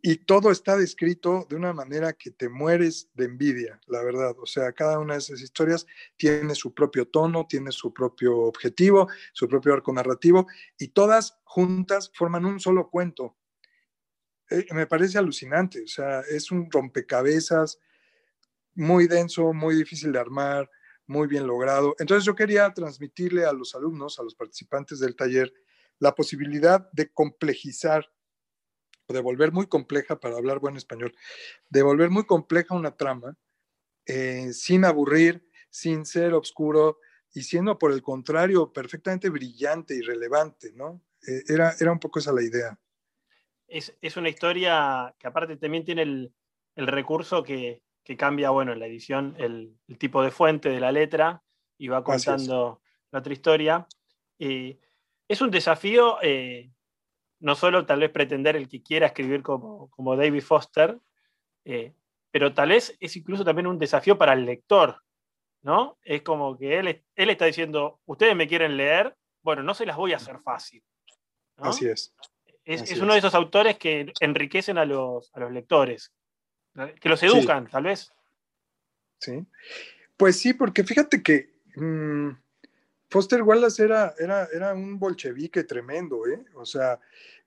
Y 0.00 0.16
todo 0.24 0.50
está 0.50 0.78
descrito 0.78 1.46
de 1.50 1.56
una 1.56 1.74
manera 1.74 2.14
que 2.14 2.30
te 2.30 2.48
mueres 2.48 3.10
de 3.12 3.26
envidia, 3.26 3.78
la 3.86 4.02
verdad. 4.02 4.34
O 4.38 4.46
sea, 4.46 4.72
cada 4.72 4.98
una 4.98 5.12
de 5.12 5.18
esas 5.18 5.42
historias 5.42 5.86
tiene 6.16 6.54
su 6.54 6.72
propio 6.72 7.06
tono, 7.06 7.46
tiene 7.46 7.70
su 7.70 7.92
propio 7.92 8.38
objetivo, 8.38 9.08
su 9.34 9.46
propio 9.46 9.74
arco 9.74 9.92
narrativo, 9.92 10.46
y 10.78 10.88
todas 10.88 11.38
juntas 11.44 12.10
forman 12.14 12.46
un 12.46 12.60
solo 12.60 12.88
cuento. 12.88 13.36
Eh, 14.48 14.64
me 14.72 14.86
parece 14.86 15.18
alucinante, 15.18 15.82
o 15.84 15.88
sea, 15.88 16.20
es 16.20 16.50
un 16.50 16.70
rompecabezas 16.70 17.78
muy 18.74 19.06
denso, 19.06 19.52
muy 19.52 19.74
difícil 19.74 20.12
de 20.12 20.20
armar, 20.20 20.70
muy 21.06 21.28
bien 21.28 21.46
logrado. 21.46 21.94
Entonces 21.98 22.24
yo 22.24 22.34
quería 22.34 22.72
transmitirle 22.72 23.44
a 23.44 23.52
los 23.52 23.74
alumnos, 23.74 24.18
a 24.18 24.22
los 24.22 24.34
participantes 24.34 24.98
del 24.98 25.16
taller, 25.16 25.52
la 25.98 26.14
posibilidad 26.14 26.90
de 26.92 27.12
complejizar 27.12 28.10
o 29.08 29.12
de 29.12 29.20
volver 29.20 29.52
muy 29.52 29.66
compleja, 29.66 30.18
para 30.18 30.36
hablar 30.36 30.58
buen 30.58 30.76
español, 30.76 31.14
de 31.68 31.82
volver 31.82 32.10
muy 32.10 32.24
compleja 32.26 32.74
una 32.74 32.96
trama, 32.96 33.36
eh, 34.04 34.52
sin 34.52 34.84
aburrir, 34.84 35.48
sin 35.70 36.04
ser 36.04 36.34
oscuro 36.34 36.98
y 37.32 37.42
siendo 37.42 37.78
por 37.78 37.92
el 37.92 38.02
contrario 38.02 38.72
perfectamente 38.72 39.30
brillante 39.30 39.94
y 39.94 40.00
relevante, 40.00 40.72
¿no? 40.74 41.02
Eh, 41.26 41.44
era, 41.48 41.74
era 41.78 41.92
un 41.92 42.00
poco 42.00 42.18
esa 42.18 42.32
la 42.32 42.42
idea 42.42 42.78
es, 43.68 44.16
una 44.16 44.28
historia 44.28 45.14
que 45.18 45.26
aparte 45.26 45.56
también 45.56 45.84
tiene 45.84 46.02
el, 46.02 46.32
recurso 46.76 47.42
que, 47.42 47.82
cambia, 48.14 48.50
bueno, 48.50 48.74
en 48.74 48.78
la 48.78 48.86
edición, 48.86 49.34
el, 49.38 49.74
tipo 49.98 50.22
de 50.22 50.30
fuente 50.30 50.68
de 50.68 50.80
la 50.80 50.92
letra 50.92 51.42
y 51.78 51.88
va 51.88 52.04
contando 52.04 52.82
la 53.10 53.20
otra 53.20 53.32
historia. 53.32 53.86
Eh, 54.38 54.78
es 55.26 55.40
un 55.40 55.50
desafío, 55.50 56.18
eh, 56.20 56.70
no 57.40 57.54
solo 57.54 57.86
tal 57.86 58.00
vez 58.00 58.10
pretender 58.10 58.54
el 58.56 58.68
que 58.68 58.82
quiera 58.82 59.06
escribir 59.06 59.42
como, 59.42 59.88
como 59.88 60.14
David 60.14 60.42
Foster, 60.42 60.98
eh, 61.64 61.94
pero 62.30 62.52
tal 62.52 62.68
vez 62.68 62.94
es 63.00 63.16
incluso 63.16 63.44
también 63.44 63.66
un 63.66 63.78
desafío 63.78 64.18
para 64.18 64.34
el 64.34 64.44
lector, 64.44 65.02
¿no? 65.62 65.98
Es 66.02 66.20
como 66.20 66.58
que 66.58 66.78
él, 66.78 67.02
él 67.14 67.30
está 67.30 67.46
diciendo, 67.46 68.00
ustedes 68.04 68.36
me 68.36 68.46
quieren 68.46 68.76
leer, 68.76 69.16
bueno, 69.42 69.62
no 69.62 69.72
se 69.72 69.86
las 69.86 69.96
voy 69.96 70.12
a 70.12 70.16
hacer 70.16 70.38
fácil. 70.40 70.82
Así 71.56 71.86
es. 71.86 72.14
Es, 72.64 73.00
uno 73.00 73.12
de 73.12 73.20
esos 73.20 73.34
autores 73.34 73.78
que 73.78 74.12
enriquecen 74.20 74.76
a 74.76 74.84
los, 74.84 75.30
lectores, 75.52 76.12
que 77.00 77.08
los 77.08 77.22
educan, 77.22 77.68
tal 77.68 77.84
vez. 77.84 78.12
Sí. 79.18 79.46
Pues 80.16 80.38
sí, 80.38 80.54
porque 80.54 80.84
fíjate 80.84 81.22
que 81.22 81.60
mm, 81.76 82.30
Foster 83.08 83.42
Wallace 83.42 83.82
era, 83.82 84.14
era, 84.18 84.48
era, 84.52 84.74
un 84.74 84.98
bolchevique 84.98 85.64
tremendo, 85.64 86.26
¿eh? 86.26 86.44
O 86.54 86.64
sea, 86.64 86.98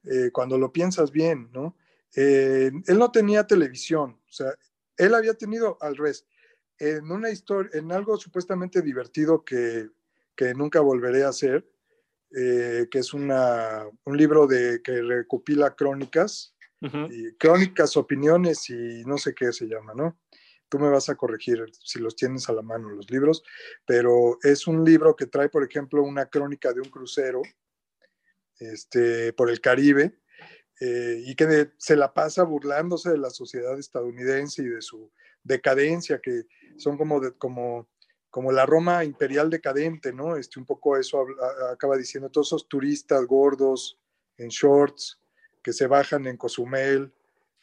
eh, 0.03 0.29
cuando 0.31 0.57
lo 0.57 0.71
piensas 0.71 1.11
bien, 1.11 1.49
¿no? 1.51 1.75
Eh, 2.15 2.71
él 2.87 2.97
no 2.97 3.11
tenía 3.11 3.45
televisión, 3.45 4.19
o 4.27 4.31
sea, 4.31 4.53
él 4.97 5.13
había 5.13 5.35
tenido 5.35 5.77
al 5.79 5.95
revés, 5.95 6.25
en 6.79 7.11
una 7.11 7.29
historia, 7.29 7.71
en 7.73 7.91
algo 7.91 8.17
supuestamente 8.17 8.81
divertido 8.81 9.43
que, 9.43 9.89
que 10.35 10.53
nunca 10.53 10.79
volveré 10.79 11.23
a 11.23 11.29
hacer, 11.29 11.69
eh, 12.35 12.87
que 12.89 12.99
es 12.99 13.13
una, 13.13 13.85
un 14.05 14.17
libro 14.17 14.47
de, 14.47 14.81
que 14.81 15.01
recopila 15.01 15.75
crónicas, 15.75 16.55
y 16.81 17.33
crónicas, 17.33 17.97
opiniones 17.97 18.69
y 18.69 19.03
no 19.05 19.17
sé 19.17 19.33
qué 19.33 19.51
se 19.51 19.65
llama, 19.65 19.93
¿no? 19.93 20.17
Tú 20.69 20.79
me 20.79 20.89
vas 20.89 21.09
a 21.09 21.15
corregir 21.15 21.65
si 21.71 21.99
los 21.99 22.15
tienes 22.15 22.47
a 22.47 22.53
la 22.53 22.61
mano 22.61 22.89
los 22.89 23.09
libros, 23.09 23.43
pero 23.85 24.37
es 24.43 24.67
un 24.67 24.85
libro 24.85 25.15
que 25.15 25.25
trae, 25.25 25.49
por 25.49 25.63
ejemplo, 25.63 26.03
una 26.03 26.27
crónica 26.27 26.71
de 26.71 26.81
un 26.81 26.89
crucero 26.89 27.41
este, 28.59 29.33
por 29.33 29.49
el 29.49 29.59
Caribe 29.61 30.19
eh, 30.79 31.21
y 31.25 31.35
que 31.35 31.71
se 31.77 31.95
la 31.95 32.13
pasa 32.13 32.43
burlándose 32.43 33.09
de 33.09 33.17
la 33.17 33.29
sociedad 33.29 33.77
estadounidense 33.77 34.61
y 34.61 34.67
de 34.67 34.81
su 34.81 35.11
decadencia, 35.43 36.19
que 36.21 36.43
son 36.77 36.97
como, 36.97 37.19
como 37.37 37.89
como 38.29 38.51
la 38.51 38.65
Roma 38.65 39.03
imperial 39.03 39.49
decadente, 39.49 40.13
¿no? 40.13 40.35
Este, 40.35 40.59
un 40.59 40.65
poco 40.65 40.97
eso 40.97 41.25
acaba 41.71 41.97
diciendo, 41.97 42.29
todos 42.29 42.49
esos 42.49 42.67
turistas 42.67 43.25
gordos 43.25 43.99
en 44.37 44.49
shorts 44.49 45.18
que 45.61 45.73
se 45.73 45.87
bajan 45.87 46.27
en 46.27 46.37
Cozumel, 46.37 47.13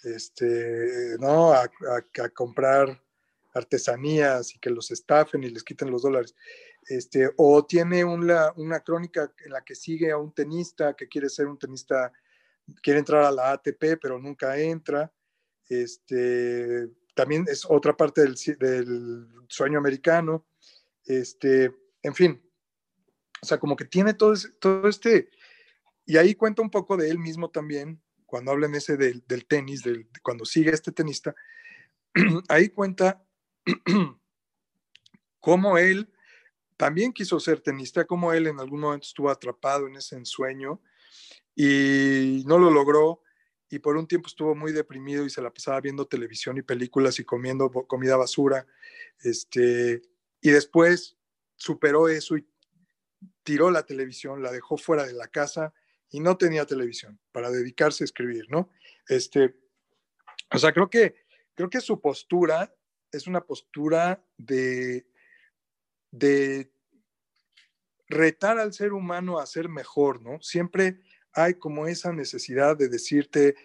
este, 0.02 1.16
¿no? 1.18 1.52
A, 1.52 1.70
comprar 2.34 3.02
artesanías 3.54 4.54
y 4.54 4.58
que 4.58 4.70
los 4.70 4.90
estafen 4.90 5.42
y 5.42 5.50
les 5.50 5.64
quiten 5.64 5.90
los 5.90 6.02
dólares. 6.02 6.34
Este, 6.88 7.30
o 7.36 7.64
tiene 7.64 8.04
una, 8.04 8.52
una 8.56 8.80
crónica 8.80 9.32
en 9.44 9.52
la 9.52 9.62
que 9.62 9.74
sigue 9.74 10.10
a 10.10 10.18
un 10.18 10.32
tenista 10.32 10.94
que 10.94 11.08
quiere 11.08 11.28
ser 11.28 11.46
un 11.46 11.58
tenista, 11.58 12.12
quiere 12.82 13.00
entrar 13.00 13.24
a 13.24 13.32
la 13.32 13.52
ATP, 13.52 13.98
pero 14.00 14.18
nunca 14.18 14.58
entra. 14.58 15.12
Este, 15.68 16.88
también 17.14 17.46
es 17.48 17.64
otra 17.68 17.96
parte 17.96 18.22
del, 18.22 18.36
del 18.58 19.26
sueño 19.48 19.78
americano. 19.78 20.46
Este, 21.04 21.74
en 22.02 22.14
fin, 22.14 22.42
o 23.42 23.46
sea, 23.46 23.58
como 23.58 23.76
que 23.76 23.84
tiene 23.84 24.14
todo, 24.14 24.34
todo 24.60 24.88
este, 24.88 25.30
y 26.06 26.16
ahí 26.16 26.36
cuenta 26.36 26.62
un 26.62 26.70
poco 26.70 26.96
de 26.96 27.10
él 27.10 27.18
mismo 27.18 27.50
también, 27.50 28.00
cuando 28.24 28.52
habla 28.52 28.66
en 28.66 28.76
ese 28.76 28.96
del, 28.96 29.24
tenis, 29.46 29.82
del, 29.82 30.08
cuando 30.22 30.44
sigue 30.44 30.70
este 30.70 30.92
tenista, 30.92 31.34
ahí 32.48 32.68
cuenta 32.68 33.24
cómo 35.40 35.78
él 35.78 36.12
también 36.76 37.12
quiso 37.12 37.40
ser 37.40 37.60
tenista, 37.60 38.04
cómo 38.04 38.32
él 38.32 38.46
en 38.46 38.60
algún 38.60 38.80
momento 38.80 39.06
estuvo 39.06 39.30
atrapado 39.30 39.88
en 39.88 39.96
ese 39.96 40.16
ensueño 40.16 40.80
y 41.56 42.44
no 42.46 42.58
lo 42.58 42.70
logró 42.70 43.22
y 43.68 43.80
por 43.80 43.96
un 43.96 44.06
tiempo 44.06 44.28
estuvo 44.28 44.54
muy 44.54 44.70
deprimido 44.70 45.24
y 45.24 45.30
se 45.30 45.42
la 45.42 45.52
pasaba 45.52 45.80
viendo 45.80 46.06
televisión 46.06 46.56
y 46.56 46.62
películas 46.62 47.18
y 47.18 47.24
comiendo 47.24 47.68
comida 47.70 48.16
basura. 48.16 48.64
Este, 49.20 50.02
y 50.40 50.50
después 50.50 51.16
superó 51.56 52.08
eso 52.08 52.36
y 52.36 52.46
tiró 53.42 53.70
la 53.72 53.84
televisión, 53.84 54.42
la 54.42 54.52
dejó 54.52 54.76
fuera 54.76 55.04
de 55.04 55.14
la 55.14 55.26
casa 55.26 55.74
y 56.10 56.20
no 56.20 56.36
tenía 56.36 56.66
televisión 56.66 57.18
para 57.32 57.50
dedicarse 57.50 58.04
a 58.04 58.06
escribir, 58.06 58.46
¿no? 58.50 58.70
Este, 59.08 59.56
o 60.52 60.58
sea, 60.58 60.72
creo 60.72 60.88
que, 60.88 61.16
creo 61.54 61.70
que 61.70 61.80
su 61.80 62.00
postura 62.00 62.74
es 63.12 63.26
una 63.26 63.40
postura 63.40 64.24
de, 64.36 65.06
de 66.10 66.72
retar 68.08 68.58
al 68.58 68.72
ser 68.72 68.92
humano 68.92 69.38
a 69.38 69.46
ser 69.46 69.68
mejor, 69.68 70.22
¿no? 70.22 70.40
Siempre 70.40 71.00
hay 71.32 71.54
como 71.54 71.86
esa 71.86 72.12
necesidad 72.12 72.76
de 72.76 72.88
decirte, 72.88 73.56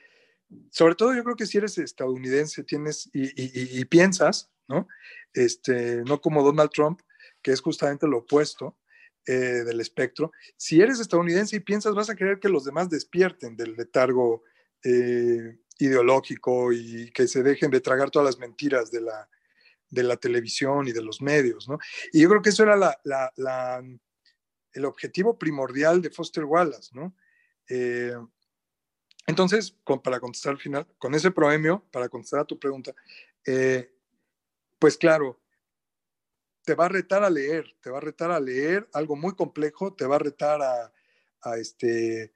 sobre 0.70 0.96
todo 0.96 1.14
yo 1.14 1.24
creo 1.24 1.36
que 1.36 1.46
si 1.46 1.58
eres 1.58 1.78
estadounidense 1.78 2.64
tienes 2.64 3.10
y 3.14 3.86
piensas, 3.86 4.52
¿no? 4.68 4.88
Este, 5.34 6.04
no 6.04 6.20
como 6.20 6.44
Donald 6.44 6.72
Trump, 6.72 7.02
que 7.42 7.52
es 7.52 7.62
justamente 7.62 8.08
lo 8.08 8.20
opuesto 8.20 8.78
eh, 9.28 9.64
del 9.64 9.80
espectro. 9.80 10.32
Si 10.58 10.82
eres 10.82 11.00
estadounidense 11.00 11.56
y 11.56 11.60
piensas, 11.60 11.96
vas 11.96 12.10
a 12.10 12.16
querer 12.16 12.40
que 12.40 12.50
los 12.50 12.66
demás 12.66 12.90
despierten 12.90 13.56
del 13.56 13.76
letargo 13.76 14.44
eh, 14.84 15.60
ideológico 15.80 16.72
y 16.72 17.12
que 17.12 17.28
se 17.28 17.44
dejen 17.44 17.72
de 17.72 17.82
tragar 17.82 18.10
todas 18.10 18.26
las 18.26 18.40
mentiras 18.40 18.92
de 18.92 19.02
la, 19.02 19.30
de 19.90 20.04
la 20.04 20.18
televisión 20.18 20.88
y 20.88 20.92
de 20.92 21.04
los 21.04 21.22
medios, 21.22 21.68
¿no? 21.68 21.78
Y 22.14 22.22
yo 22.22 22.30
creo 22.30 22.42
que 22.42 22.50
eso 22.50 22.64
era 22.64 23.00
el 24.74 24.86
objetivo 24.86 25.38
primordial 25.38 26.02
de 26.02 26.10
Foster 26.10 26.46
Wallace, 26.46 26.90
¿no? 26.94 27.16
Eh, 27.70 28.16
entonces, 29.28 29.76
para 30.04 30.20
contestar 30.20 30.54
al 30.54 30.60
final, 30.60 30.88
con 30.98 31.14
ese 31.14 31.32
proemio, 31.32 31.86
para 31.92 32.10
contestar 32.10 32.42
a 32.42 32.46
tu 32.46 32.58
pregunta, 32.58 32.94
eh, 33.46 33.94
pues 34.80 34.98
claro, 34.98 35.41
te 36.72 36.76
va 36.76 36.86
a 36.86 36.88
retar 36.88 37.22
a 37.22 37.30
leer, 37.30 37.76
te 37.82 37.90
va 37.90 37.98
a 37.98 38.02
retar 38.02 38.32
a 38.32 38.40
leer 38.40 38.88
algo 38.94 39.18
muy 39.18 39.36
complejo, 39.36 39.94
te 39.94 40.06
va 40.06 40.16
a 40.16 40.20
retar 40.20 40.62
a, 40.62 41.58
este, 41.58 42.32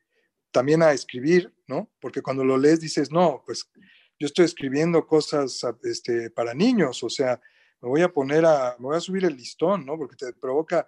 también 0.52 0.84
a 0.84 0.92
escribir, 0.92 1.54
¿no? 1.68 1.90
Porque 2.02 2.22
cuando 2.22 2.44
lo 2.44 2.58
lees 2.58 2.82
dices, 2.82 3.14
no, 3.14 3.42
pues 3.46 3.72
yo 4.20 4.28
estoy 4.28 4.44
escribiendo 4.44 5.08
cosas 5.08 5.62
este, 5.84 6.32
para 6.32 6.54
niños, 6.54 7.02
o 7.02 7.10
sea, 7.10 7.40
me 7.80 7.88
voy 7.88 8.02
a 8.02 8.12
poner 8.12 8.44
a, 8.46 8.76
me 8.78 8.88
voy 8.88 8.98
a 8.98 9.00
subir 9.00 9.24
el 9.24 9.38
listón, 9.38 9.86
¿no? 9.86 9.98
Porque 9.98 10.18
te 10.18 10.34
provoca 10.34 10.86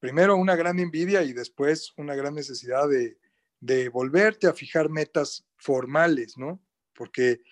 primero 0.00 0.34
una 0.34 0.56
gran 0.56 0.80
envidia 0.80 1.22
y 1.22 1.32
después 1.32 1.92
una 1.96 2.16
gran 2.16 2.34
necesidad 2.34 2.88
de, 2.88 3.16
de 3.60 3.90
volverte 3.90 4.48
a 4.48 4.54
fijar 4.54 4.88
metas 4.88 5.46
formales, 5.56 6.36
¿no? 6.36 6.60
Porque 6.96 7.42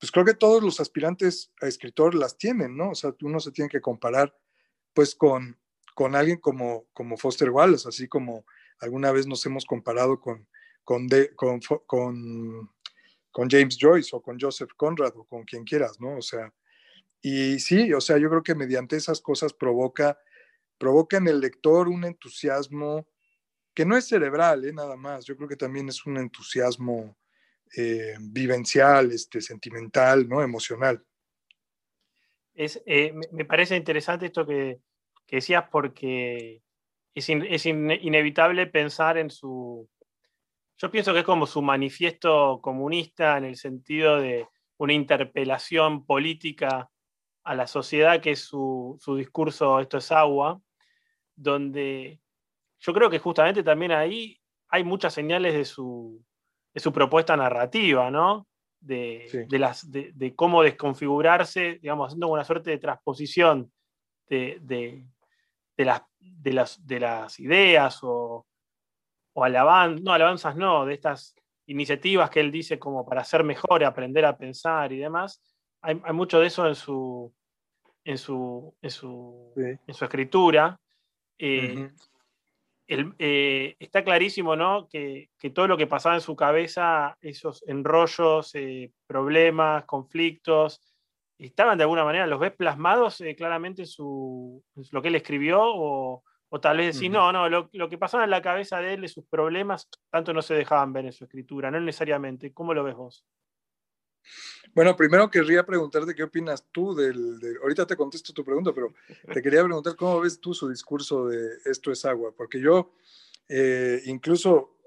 pues 0.00 0.10
creo 0.10 0.24
que 0.24 0.32
todos 0.32 0.62
los 0.62 0.80
aspirantes 0.80 1.52
a 1.60 1.66
escritor 1.66 2.14
las 2.14 2.38
tienen, 2.38 2.74
¿no? 2.74 2.92
O 2.92 2.94
sea, 2.94 3.14
uno 3.20 3.38
se 3.38 3.52
tiene 3.52 3.68
que 3.68 3.82
comparar 3.82 4.34
pues 4.94 5.14
con, 5.14 5.58
con 5.94 6.14
alguien 6.14 6.38
como, 6.38 6.86
como 6.92 7.16
Foster 7.16 7.50
Wallace, 7.50 7.88
así 7.88 8.08
como 8.08 8.44
alguna 8.80 9.12
vez 9.12 9.26
nos 9.26 9.44
hemos 9.46 9.64
comparado 9.64 10.20
con, 10.20 10.46
con, 10.84 11.08
con, 11.36 11.60
con, 11.86 12.70
con, 13.30 13.50
James 13.50 13.76
Joyce 13.80 14.14
o 14.14 14.20
con 14.20 14.38
Joseph 14.40 14.70
Conrad 14.76 15.16
o 15.16 15.24
con 15.24 15.44
quien 15.44 15.64
quieras, 15.64 16.00
¿no? 16.00 16.16
O 16.16 16.22
sea, 16.22 16.52
y 17.20 17.60
sí, 17.60 17.92
o 17.92 18.00
sea, 18.00 18.18
yo 18.18 18.28
creo 18.28 18.42
que 18.42 18.54
mediante 18.54 18.96
esas 18.96 19.20
cosas 19.20 19.52
provoca, 19.52 20.18
provoca 20.78 21.18
en 21.18 21.28
el 21.28 21.40
lector 21.40 21.88
un 21.88 22.04
entusiasmo 22.04 23.06
que 23.74 23.86
no 23.86 23.96
es 23.96 24.06
cerebral, 24.08 24.64
¿eh? 24.64 24.72
nada 24.72 24.96
más, 24.96 25.24
yo 25.24 25.36
creo 25.36 25.48
que 25.48 25.56
también 25.56 25.88
es 25.88 26.04
un 26.04 26.18
entusiasmo 26.18 27.16
eh, 27.76 28.16
vivencial, 28.20 29.12
este, 29.12 29.40
sentimental, 29.40 30.28
¿no? 30.28 30.42
Emocional. 30.42 31.02
Eh, 32.54 33.14
me 33.32 33.44
parece 33.44 33.76
interesante 33.76 34.26
esto 34.26 34.46
que, 34.46 34.80
decías 35.28 35.64
porque 35.70 36.62
es, 37.14 37.28
es 37.28 37.66
inevitable 37.66 38.66
pensar 38.66 39.16
en 39.16 39.30
su... 39.30 39.88
Yo 40.76 40.90
pienso 40.90 41.12
que 41.12 41.20
es 41.20 41.24
como 41.24 41.46
su 41.46 41.62
manifiesto 41.62 42.60
comunista 42.60 43.38
en 43.38 43.44
el 43.44 43.56
sentido 43.56 44.20
de 44.20 44.46
una 44.76 44.92
interpelación 44.92 46.04
política 46.04 46.90
a 47.44 47.54
la 47.54 47.66
sociedad, 47.66 48.20
que 48.20 48.32
es 48.32 48.40
su, 48.40 48.98
su 49.00 49.16
discurso 49.16 49.80
Esto 49.80 49.98
es 49.98 50.12
agua, 50.12 50.60
donde 51.34 52.20
yo 52.80 52.92
creo 52.92 53.08
que 53.08 53.18
justamente 53.18 53.62
también 53.62 53.92
ahí 53.92 54.40
hay 54.68 54.84
muchas 54.84 55.14
señales 55.14 55.54
de 55.54 55.64
su, 55.64 56.24
de 56.74 56.80
su 56.80 56.92
propuesta 56.92 57.36
narrativa, 57.36 58.10
¿no? 58.10 58.48
De, 58.84 59.46
de, 59.48 59.58
las, 59.60 59.90
de, 59.92 60.34
cómo 60.34 60.62
desconfigurarse, 60.62 61.78
digamos, 61.80 62.08
haciendo 62.08 62.26
una 62.26 62.42
suerte 62.42 62.70
de 62.70 62.78
transposición 62.78 63.70
de, 64.28 64.58
de 64.60 65.84
las, 65.84 66.02
de 66.18 66.52
las, 66.52 66.86
de 66.86 67.00
las 67.00 67.38
ideas 67.38 68.00
o, 68.02 68.44
o 69.34 69.44
alabanzas, 69.44 70.02
no, 70.02 70.12
alabanzas 70.12 70.56
no, 70.56 70.84
de 70.84 70.94
estas 70.94 71.34
iniciativas 71.66 72.30
que 72.30 72.40
él 72.40 72.50
dice 72.50 72.78
como 72.78 73.06
para 73.06 73.24
ser 73.24 73.44
mejor, 73.44 73.84
aprender 73.84 74.24
a 74.24 74.36
pensar 74.36 74.92
y 74.92 74.98
demás. 74.98 75.40
Hay, 75.80 75.96
mucho 76.12 76.38
de 76.38 76.46
eso 76.46 76.66
en 76.66 76.74
su, 76.74 77.32
en 78.04 78.18
su, 78.18 78.74
en 78.82 78.90
su, 78.90 79.52
en 79.56 79.94
su 79.94 80.04
escritura. 80.04 80.78
Eh, 81.38 81.90
eh, 82.86 83.76
está 83.78 84.04
clarísimo 84.04 84.56
¿no? 84.56 84.88
Que, 84.88 85.30
que, 85.38 85.50
todo 85.50 85.66
lo 85.66 85.76
que 85.76 85.86
pasaba 85.86 86.14
en 86.14 86.20
su 86.20 86.36
cabeza, 86.36 87.16
esos 87.20 87.62
enrollos, 87.66 88.54
eh, 88.54 88.92
problemas, 89.06 89.84
conflictos, 89.84 90.80
estaban 91.38 91.78
de 91.78 91.84
alguna 91.84 92.04
manera, 92.04 92.26
los 92.26 92.40
ves 92.40 92.52
plasmados 92.52 93.20
eh, 93.20 93.34
claramente 93.34 93.82
en, 93.82 93.88
su, 93.88 94.62
lo 94.90 95.02
que 95.02 95.08
él 95.08 95.14
escribió 95.14 95.60
o, 95.62 96.22
o 96.48 96.60
tal 96.60 96.76
vez 96.76 96.94
decís, 96.94 97.10
no, 97.10 97.32
no, 97.32 97.48
lo, 97.48 97.70
lo, 97.72 97.88
que 97.88 97.98
pasaba 97.98 98.24
en 98.24 98.30
la 98.30 98.42
cabeza 98.42 98.78
de 98.80 98.94
él, 98.94 99.00
de 99.00 99.08
sus 99.08 99.26
problemas, 99.26 99.88
tanto 100.10 100.32
no 100.32 100.42
se 100.42 100.54
dejaban 100.54 100.92
ver 100.92 101.06
en 101.06 101.12
su 101.12 101.24
escritura, 101.24 101.70
no 101.70 101.80
necesariamente. 101.80 102.52
¿Cómo 102.52 102.74
lo 102.74 102.84
ves 102.84 102.94
vos? 102.94 103.24
Bueno, 104.74 104.96
primero 104.96 105.30
querría 105.30 105.66
preguntarte 105.66 106.14
qué 106.14 106.22
opinas 106.22 106.64
tú 106.72 106.94
del, 106.94 107.38
ahorita 107.60 107.86
te 107.86 107.96
contesto 107.96 108.32
tu 108.32 108.44
pregunta, 108.44 108.72
pero 108.74 108.94
te 109.32 109.42
quería 109.42 109.62
preguntar 109.64 109.96
cómo 109.96 110.20
ves 110.20 110.40
tú 110.40 110.54
su 110.54 110.68
discurso 110.68 111.26
de 111.26 111.58
esto 111.66 111.92
es 111.92 112.04
agua, 112.04 112.32
porque 112.36 112.60
yo 112.60 112.94
eh, 113.48 114.00
incluso 114.06 114.78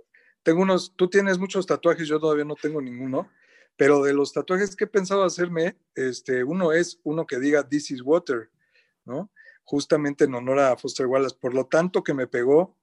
tengo 0.42 0.62
unos, 0.62 0.96
tú 0.96 1.10
tienes 1.10 1.38
muchos 1.38 1.66
tatuajes, 1.66 2.08
yo 2.08 2.20
todavía 2.20 2.46
no 2.46 2.56
tengo 2.56 2.82
ninguno, 2.82 3.30
pero 3.78 4.04
de 4.04 4.14
los 4.14 4.32
tatuajes 4.32 4.76
que 4.76 4.86
he 4.86 4.88
pensado 4.88 5.24
hacerme, 5.24 5.78
este, 5.96 6.44
uno 6.44 6.72
es 6.72 7.00
uno 7.04 7.28
que 7.28 7.40
diga 7.40 7.68
This 7.68 7.92
is 7.92 8.02
Water, 8.02 8.50
¿no? 9.06 9.32
Justamente 9.64 10.26
en 10.26 10.36
honor 10.36 10.60
a 10.60 10.78
Foster 10.78 11.08
Wallace. 11.08 11.36
Por 11.40 11.54
lo 11.54 11.66
tanto, 11.66 12.04
que 12.04 12.14
me 12.14 12.28
pegó 12.28 12.78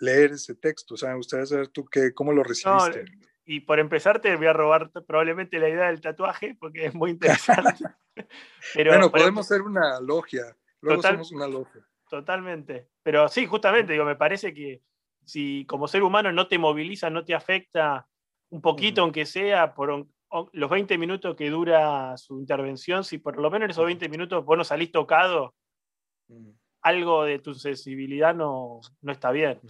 leer 0.00 0.32
ese 0.32 0.54
texto. 0.54 0.94
O 0.94 0.96
sea, 0.96 1.10
me 1.10 1.16
gustaría 1.16 1.46
saber 1.46 1.68
tú 1.68 1.84
qué, 1.84 2.12
cómo 2.12 2.32
lo 2.32 2.42
recibiste. 2.42 3.04
Y 3.46 3.60
por 3.60 3.78
empezar, 3.78 4.20
te 4.20 4.34
voy 4.36 4.46
a 4.46 4.52
robar 4.52 4.90
probablemente 5.06 5.58
la 5.58 5.68
idea 5.68 5.86
del 5.86 6.00
tatuaje, 6.00 6.56
porque 6.58 6.86
es 6.86 6.94
muy 6.94 7.10
interesante. 7.10 7.84
pero, 8.74 8.90
bueno, 8.92 9.10
podemos 9.10 9.46
ser 9.46 9.62
una 9.62 10.00
logia. 10.00 10.56
Luego 10.80 11.02
somos 11.02 11.32
una 11.32 11.46
logia. 11.46 11.86
Totalmente. 12.08 12.88
Pero 13.02 13.28
sí, 13.28 13.46
justamente, 13.46 13.92
digo, 13.92 14.04
me 14.04 14.16
parece 14.16 14.54
que 14.54 14.82
si 15.24 15.64
como 15.66 15.88
ser 15.88 16.02
humano 16.02 16.32
no 16.32 16.48
te 16.48 16.58
moviliza, 16.58 17.10
no 17.10 17.24
te 17.24 17.34
afecta 17.34 18.06
un 18.50 18.60
poquito, 18.60 19.02
aunque 19.02 19.26
sea 19.26 19.74
por, 19.74 20.06
los 20.52 20.70
20 20.70 20.98
minutos 20.98 21.36
que 21.36 21.50
dura 21.50 22.16
su 22.16 22.38
intervención, 22.38 23.04
si 23.04 23.18
por 23.18 23.38
lo 23.38 23.50
menos 23.50 23.66
en 23.66 23.70
esos 23.70 23.86
20 23.86 24.08
minutos 24.08 24.44
vos 24.44 24.56
no 24.56 24.64
salís 24.64 24.90
tocado, 24.90 25.54
mm. 26.28 26.50
algo 26.82 27.24
de 27.24 27.38
tu 27.38 27.54
sensibilidad 27.54 28.34
no, 28.34 28.80
no 29.00 29.12
está 29.12 29.30
bien. 29.30 29.60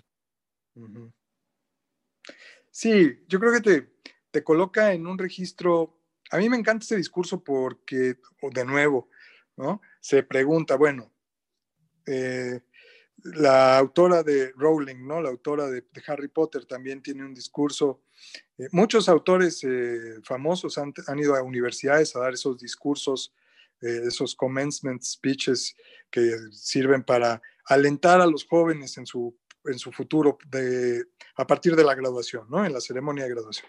Sí, 2.75 3.21
yo 3.29 3.39
creo 3.39 3.53
que 3.53 3.61
te, 3.61 3.89
te 4.33 4.43
coloca 4.43 4.93
en 4.93 5.07
un 5.07 5.17
registro. 5.17 5.97
A 6.33 6.39
mí 6.39 6.49
me 6.49 6.57
encanta 6.57 6.83
ese 6.83 6.97
discurso 6.97 7.45
porque, 7.45 8.17
de 8.43 8.65
nuevo, 8.65 9.09
¿no? 9.57 9.81
Se 10.01 10.25
pregunta, 10.25 10.75
bueno, 10.75 11.13
eh, 12.05 12.63
la 13.23 13.79
autora 13.79 14.25
de 14.25 14.51
Rowling, 14.57 15.07
¿no? 15.07 15.23
La 15.23 15.29
autora 15.29 15.71
de, 15.71 15.85
Harry 16.09 16.27
Potter 16.27 16.65
también 16.65 17.01
tiene 17.01 17.25
un 17.25 17.33
discurso. 17.33 18.03
Eh, 18.59 18.67
muchos 18.73 19.09
autores 19.09 19.63
eh, 19.63 20.17
famosos 20.25 20.77
han, 20.77 20.93
ido 21.17 21.37
a 21.37 21.45
universidades 21.45 22.17
a 22.17 22.23
dar 22.23 22.35
esos 22.35 22.59
discursos, 22.59 23.33
esos 23.81 24.35
commencement 24.35 25.01
speeches 25.01 25.77
que 26.11 26.37
sirven 26.51 27.05
para 27.05 27.41
alentar 27.67 28.21
a 28.21 28.27
los 28.27 28.45
jóvenes 28.45 28.97
en 28.99 29.07
su, 29.07 29.39
en 29.65 29.79
su 29.79 29.93
futuro 29.93 30.39
de, 30.47 31.05
a 31.37 31.47
partir 31.47 31.77
de 31.77 31.85
la 31.85 31.95
graduación, 31.95 32.47
¿no? 32.49 32.65
En 32.65 32.73
la 32.73 32.81
ceremonia 32.81 33.25
de 33.25 33.31
graduación. 33.31 33.69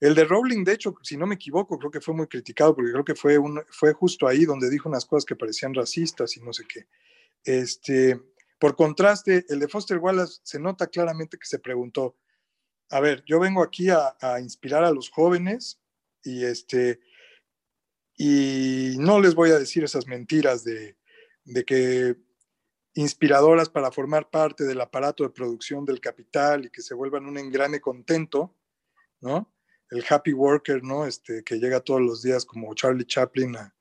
El 0.00 0.14
de 0.14 0.24
Rowling, 0.24 0.62
de 0.62 0.74
hecho, 0.74 0.94
si 1.02 1.16
no 1.16 1.26
me 1.26 1.34
equivoco, 1.34 1.78
creo 1.78 1.90
que 1.90 2.00
fue 2.00 2.14
muy 2.14 2.28
criticado 2.28 2.74
porque 2.74 2.92
creo 2.92 3.04
que 3.04 3.16
fue, 3.16 3.36
un, 3.36 3.60
fue 3.68 3.92
justo 3.92 4.28
ahí 4.28 4.44
donde 4.44 4.70
dijo 4.70 4.88
unas 4.88 5.04
cosas 5.04 5.24
que 5.24 5.34
parecían 5.34 5.74
racistas 5.74 6.36
y 6.36 6.40
no 6.40 6.52
sé 6.52 6.64
qué. 6.68 6.86
Este, 7.44 8.20
por 8.60 8.76
contraste, 8.76 9.44
el 9.48 9.58
de 9.58 9.68
Foster 9.68 9.98
Wallace 9.98 10.40
se 10.44 10.60
nota 10.60 10.86
claramente 10.86 11.38
que 11.38 11.46
se 11.46 11.58
preguntó, 11.58 12.16
a 12.90 13.00
ver, 13.00 13.24
yo 13.26 13.40
vengo 13.40 13.62
aquí 13.62 13.88
a, 13.90 14.40
inspirar 14.40 14.84
a 14.84 14.92
los 14.92 15.10
jóvenes 15.10 15.80
y, 16.22 16.44
este, 16.44 17.00
y 18.16 18.96
no 18.98 19.20
les 19.20 19.34
voy 19.34 19.50
a 19.50 19.58
decir 19.58 19.82
esas 19.82 20.06
mentiras 20.06 20.62
de, 20.64 20.96
de 21.44 21.64
que 21.64 22.16
inspiradoras 22.94 23.68
para 23.68 23.90
formar 23.90 24.30
parte 24.30 24.64
del 24.64 24.80
aparato 24.80 25.22
de 25.22 25.30
producción 25.30 25.84
del 25.84 26.00
capital 26.00 26.66
y 26.66 26.70
que 26.70 26.82
se 26.82 26.94
vuelvan 26.94 27.26
un 27.26 27.38
engrane 27.38 27.80
contento, 27.80 28.54
¿no? 29.20 29.52
El 29.90 30.04
happy 30.08 30.32
worker, 30.32 30.82
¿no? 30.82 31.06
Este, 31.06 31.42
que 31.44 31.56
llega 31.56 31.80
todos 31.80 32.00
los 32.00 32.22
días 32.22 32.44
como 32.44 32.74
Charlie 32.74 33.06
Chaplin 33.06 33.56
a, 33.56 33.74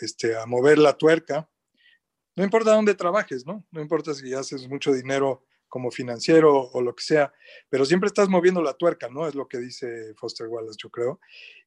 este, 0.00 0.36
a 0.36 0.46
mover 0.46 0.78
la 0.78 0.96
tuerca. 0.96 1.48
No 2.36 2.44
importa 2.44 2.72
dónde 2.72 2.94
trabajes, 2.94 3.46
¿no? 3.46 3.66
No 3.70 3.80
importa 3.80 4.14
si 4.14 4.32
haces 4.34 4.68
mucho 4.68 4.92
dinero 4.92 5.44
como 5.68 5.90
financiero 5.90 6.68
o 6.70 6.82
lo 6.82 6.94
que 6.94 7.04
sea, 7.04 7.32
pero 7.68 7.84
siempre 7.84 8.08
estás 8.08 8.28
moviendo 8.28 8.60
la 8.60 8.74
tuerca, 8.74 9.08
¿no? 9.08 9.26
Es 9.26 9.34
lo 9.34 9.48
que 9.48 9.58
dice 9.58 10.14
Foster 10.16 10.48
Wallace, 10.48 10.78
yo 10.82 10.90
creo. 10.90 11.20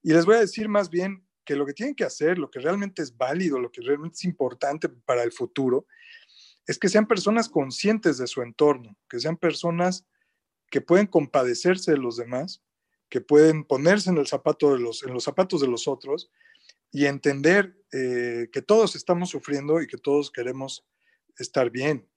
Y 0.03 0.13
les 0.13 0.25
voy 0.25 0.35
a 0.35 0.41
decir 0.41 0.69
más 0.69 0.89
bien 0.89 1.25
que 1.45 1.55
lo 1.55 1.65
que 1.65 1.73
tienen 1.73 1.95
que 1.95 2.03
hacer, 2.03 2.37
lo 2.37 2.51
que 2.51 2.59
realmente 2.59 3.01
es 3.01 3.17
válido, 3.17 3.59
lo 3.59 3.71
que 3.71 3.81
realmente 3.81 4.15
es 4.15 4.25
importante 4.25 4.89
para 4.89 5.23
el 5.23 5.31
futuro, 5.31 5.87
es 6.67 6.79
que 6.79 6.89
sean 6.89 7.07
personas 7.07 7.49
conscientes 7.49 8.17
de 8.17 8.27
su 8.27 8.41
entorno, 8.41 8.95
que 9.09 9.19
sean 9.19 9.37
personas 9.37 10.05
que 10.69 10.81
pueden 10.81 11.07
compadecerse 11.07 11.91
de 11.91 11.97
los 11.97 12.17
demás, 12.17 12.63
que 13.09 13.21
pueden 13.21 13.63
ponerse 13.63 14.09
en 14.09 14.17
el 14.17 14.27
zapato 14.27 14.73
de 14.73 14.79
los, 14.79 15.03
en 15.03 15.13
los 15.13 15.23
zapatos 15.23 15.61
de 15.61 15.67
los 15.67 15.87
otros 15.87 16.31
y 16.91 17.05
entender 17.05 17.75
eh, 17.91 18.49
que 18.51 18.61
todos 18.61 18.95
estamos 18.95 19.29
sufriendo 19.29 19.81
y 19.81 19.87
que 19.87 19.97
todos 19.97 20.31
queremos 20.31 20.85
estar 21.37 21.69
bien. 21.69 22.07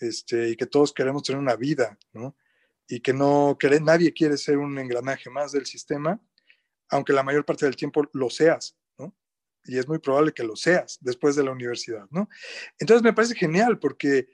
este, 0.00 0.50
y 0.50 0.56
que 0.56 0.66
todos 0.66 0.92
queremos 0.92 1.22
tener 1.22 1.40
una 1.40 1.56
vida, 1.56 1.98
¿no? 2.12 2.36
Y 2.88 3.00
que 3.00 3.12
no 3.12 3.56
quiere, 3.58 3.80
nadie 3.80 4.12
quiere 4.12 4.36
ser 4.36 4.58
un 4.58 4.78
engranaje 4.78 5.30
más 5.30 5.52
del 5.52 5.66
sistema, 5.66 6.20
aunque 6.88 7.12
la 7.12 7.22
mayor 7.22 7.44
parte 7.44 7.64
del 7.64 7.76
tiempo 7.76 8.04
lo 8.12 8.30
seas. 8.30 8.76
Y 9.66 9.78
es 9.78 9.88
muy 9.88 9.98
probable 9.98 10.32
que 10.32 10.44
lo 10.44 10.56
seas 10.56 10.98
después 11.00 11.36
de 11.36 11.44
la 11.44 11.50
universidad, 11.50 12.06
¿no? 12.10 12.28
Entonces 12.78 13.02
me 13.02 13.12
parece 13.12 13.34
genial 13.34 13.78
porque 13.78 14.28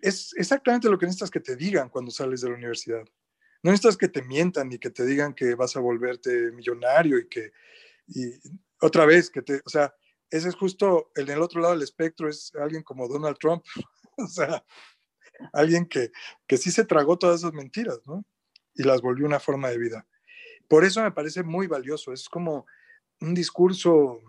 es 0.00 0.34
exactamente 0.36 0.88
lo 0.88 0.98
que 0.98 1.06
necesitas 1.06 1.30
que 1.30 1.40
te 1.40 1.56
digan 1.56 1.88
cuando 1.88 2.10
sales 2.10 2.40
de 2.40 2.48
la 2.48 2.56
universidad. 2.56 3.04
No 3.62 3.70
necesitas 3.70 3.96
que 3.96 4.08
te 4.08 4.22
mientan 4.22 4.68
ni 4.68 4.78
que 4.78 4.90
te 4.90 5.04
digan 5.04 5.34
que 5.34 5.54
vas 5.54 5.76
a 5.76 5.80
volverte 5.80 6.50
millonario 6.52 7.18
y 7.18 7.28
que, 7.28 7.52
y 8.08 8.32
otra 8.80 9.06
vez, 9.06 9.30
que 9.30 9.42
te, 9.42 9.62
o 9.64 9.68
sea, 9.70 9.94
ese 10.28 10.48
es 10.48 10.54
justo, 10.54 11.12
el 11.14 11.26
del 11.26 11.40
otro 11.40 11.60
lado 11.60 11.74
del 11.74 11.82
espectro 11.82 12.28
es 12.28 12.52
alguien 12.54 12.82
como 12.82 13.06
Donald 13.06 13.36
Trump, 13.38 13.64
o 14.16 14.26
sea, 14.26 14.64
alguien 15.52 15.86
que, 15.86 16.10
que 16.46 16.56
sí 16.56 16.70
se 16.70 16.84
tragó 16.84 17.18
todas 17.18 17.40
esas 17.40 17.52
mentiras, 17.52 18.00
¿no? 18.06 18.24
Y 18.74 18.82
las 18.82 19.00
volvió 19.02 19.26
una 19.26 19.40
forma 19.40 19.68
de 19.68 19.78
vida. 19.78 20.06
Por 20.68 20.84
eso 20.84 21.02
me 21.02 21.12
parece 21.12 21.42
muy 21.42 21.66
valioso, 21.66 22.12
es 22.12 22.28
como 22.28 22.66
un 23.22 23.34
discurso, 23.34 24.20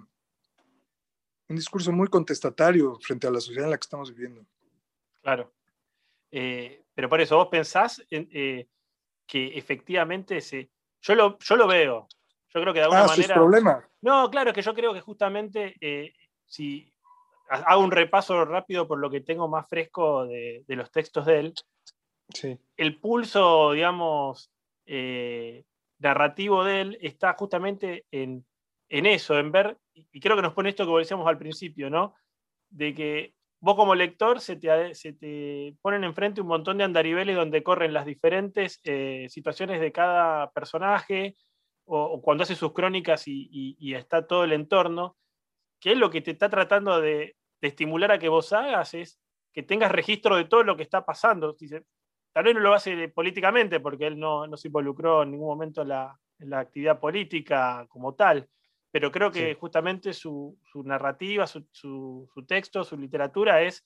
un 1.49 1.55
discurso 1.55 1.91
muy 1.91 2.07
contestatario 2.07 2.97
frente 3.01 3.27
a 3.27 3.31
la 3.31 3.39
sociedad 3.39 3.65
en 3.65 3.71
la 3.71 3.77
que 3.77 3.85
estamos 3.85 4.11
viviendo. 4.13 4.45
Claro. 5.21 5.51
Eh, 6.31 6.83
pero 6.93 7.09
por 7.09 7.19
eso, 7.19 7.37
vos 7.37 7.47
pensás 7.47 8.03
eh, 8.09 8.67
que 9.25 9.57
efectivamente 9.57 10.41
se. 10.41 10.69
Yo 11.01 11.15
lo, 11.15 11.37
yo 11.39 11.55
lo 11.55 11.67
veo. 11.67 12.07
Yo 12.53 12.61
creo 12.61 12.73
que 12.73 12.79
de 12.79 12.85
alguna 12.85 13.03
ah, 13.03 13.07
manera. 13.07 13.35
problema. 13.35 13.89
No, 14.01 14.29
claro, 14.29 14.51
es 14.51 14.55
que 14.55 14.61
yo 14.61 14.73
creo 14.75 14.93
que 14.93 15.01
justamente 15.01 15.75
eh, 15.81 16.13
si 16.45 16.91
hago 17.49 17.83
un 17.83 17.91
repaso 17.91 18.45
rápido 18.45 18.87
por 18.87 18.99
lo 18.99 19.09
que 19.09 19.21
tengo 19.21 19.47
más 19.47 19.67
fresco 19.67 20.25
de, 20.25 20.63
los 20.67 20.91
textos 20.91 21.25
de 21.25 21.39
él, 21.39 21.53
sí. 22.29 22.57
el 22.77 22.99
pulso, 22.99 23.71
digamos, 23.71 24.51
narrativo 25.99 26.63
de 26.63 26.81
él 26.81 26.97
está 27.01 27.33
justamente 27.33 28.05
en, 28.11 28.45
en, 28.89 29.05
eso, 29.05 29.37
en 29.37 29.51
ver, 29.51 29.77
y 29.93 30.19
creo 30.19 30.35
que 30.35 30.41
nos 30.41 30.53
pone 30.53 30.69
esto 30.69 30.85
que 30.85 30.99
decíamos 30.99 31.27
al 31.27 31.37
principio, 31.37 31.89
¿no? 31.89 32.15
De 32.69 32.93
que 32.93 33.33
vos 33.63 33.75
como 33.75 33.95
lector 33.95 34.41
se 34.41 34.57
te, 34.57 34.93
se 34.93 35.13
te, 35.13 35.75
ponen 35.81 36.03
enfrente 36.03 36.41
un 36.41 36.47
montón 36.47 36.77
de 36.77 36.83
andariveles 36.83 37.35
donde 37.35 37.63
corren 37.63 37.93
las 37.93 38.05
diferentes 38.05 38.81
eh, 38.83 39.27
situaciones 39.29 39.79
de 39.79 39.93
cada 39.93 40.51
personaje 40.51 41.37
o, 41.85 42.21
cuando 42.21 42.43
hace 42.43 42.55
sus 42.55 42.73
crónicas 42.73 43.23
y, 43.25 43.93
está 43.95 44.27
todo 44.27 44.43
el 44.43 44.51
entorno, 44.51 45.15
que 45.79 45.93
es 45.93 45.97
lo 45.97 46.09
que 46.09 46.21
te 46.21 46.31
está 46.31 46.49
tratando 46.49 46.99
de, 46.99 47.35
estimular 47.61 48.11
a 48.11 48.19
que 48.19 48.27
vos 48.27 48.51
hagas, 48.51 48.93
es 48.93 49.21
que 49.53 49.63
tengas 49.63 49.93
registro 49.93 50.35
de 50.35 50.43
todo 50.43 50.63
lo 50.63 50.75
que 50.75 50.83
está 50.83 51.05
pasando. 51.05 51.55
Tal 52.33 52.43
vez 52.43 52.53
no 52.53 52.59
lo 52.59 52.73
hace 52.73 53.07
políticamente 53.07 53.79
porque 53.79 54.07
él 54.07 54.19
no, 54.19 54.45
no 54.45 54.57
se 54.57 54.67
involucró 54.67 55.23
en 55.23 55.31
ningún 55.31 55.47
momento 55.47 55.83
en 55.83 55.87
la, 55.87 56.19
en 56.39 56.49
la 56.49 56.59
actividad 56.59 56.99
política 56.99 57.85
como 57.87 58.15
tal, 58.15 58.49
pero 58.93 59.11
creo 59.11 59.31
que 59.31 59.55
justamente 59.55 60.13
su, 60.13 60.55
narrativa, 60.85 61.47
su, 61.47 62.29
texto, 62.47 62.83
su 62.83 62.95
literatura 62.95 63.63
es 63.63 63.83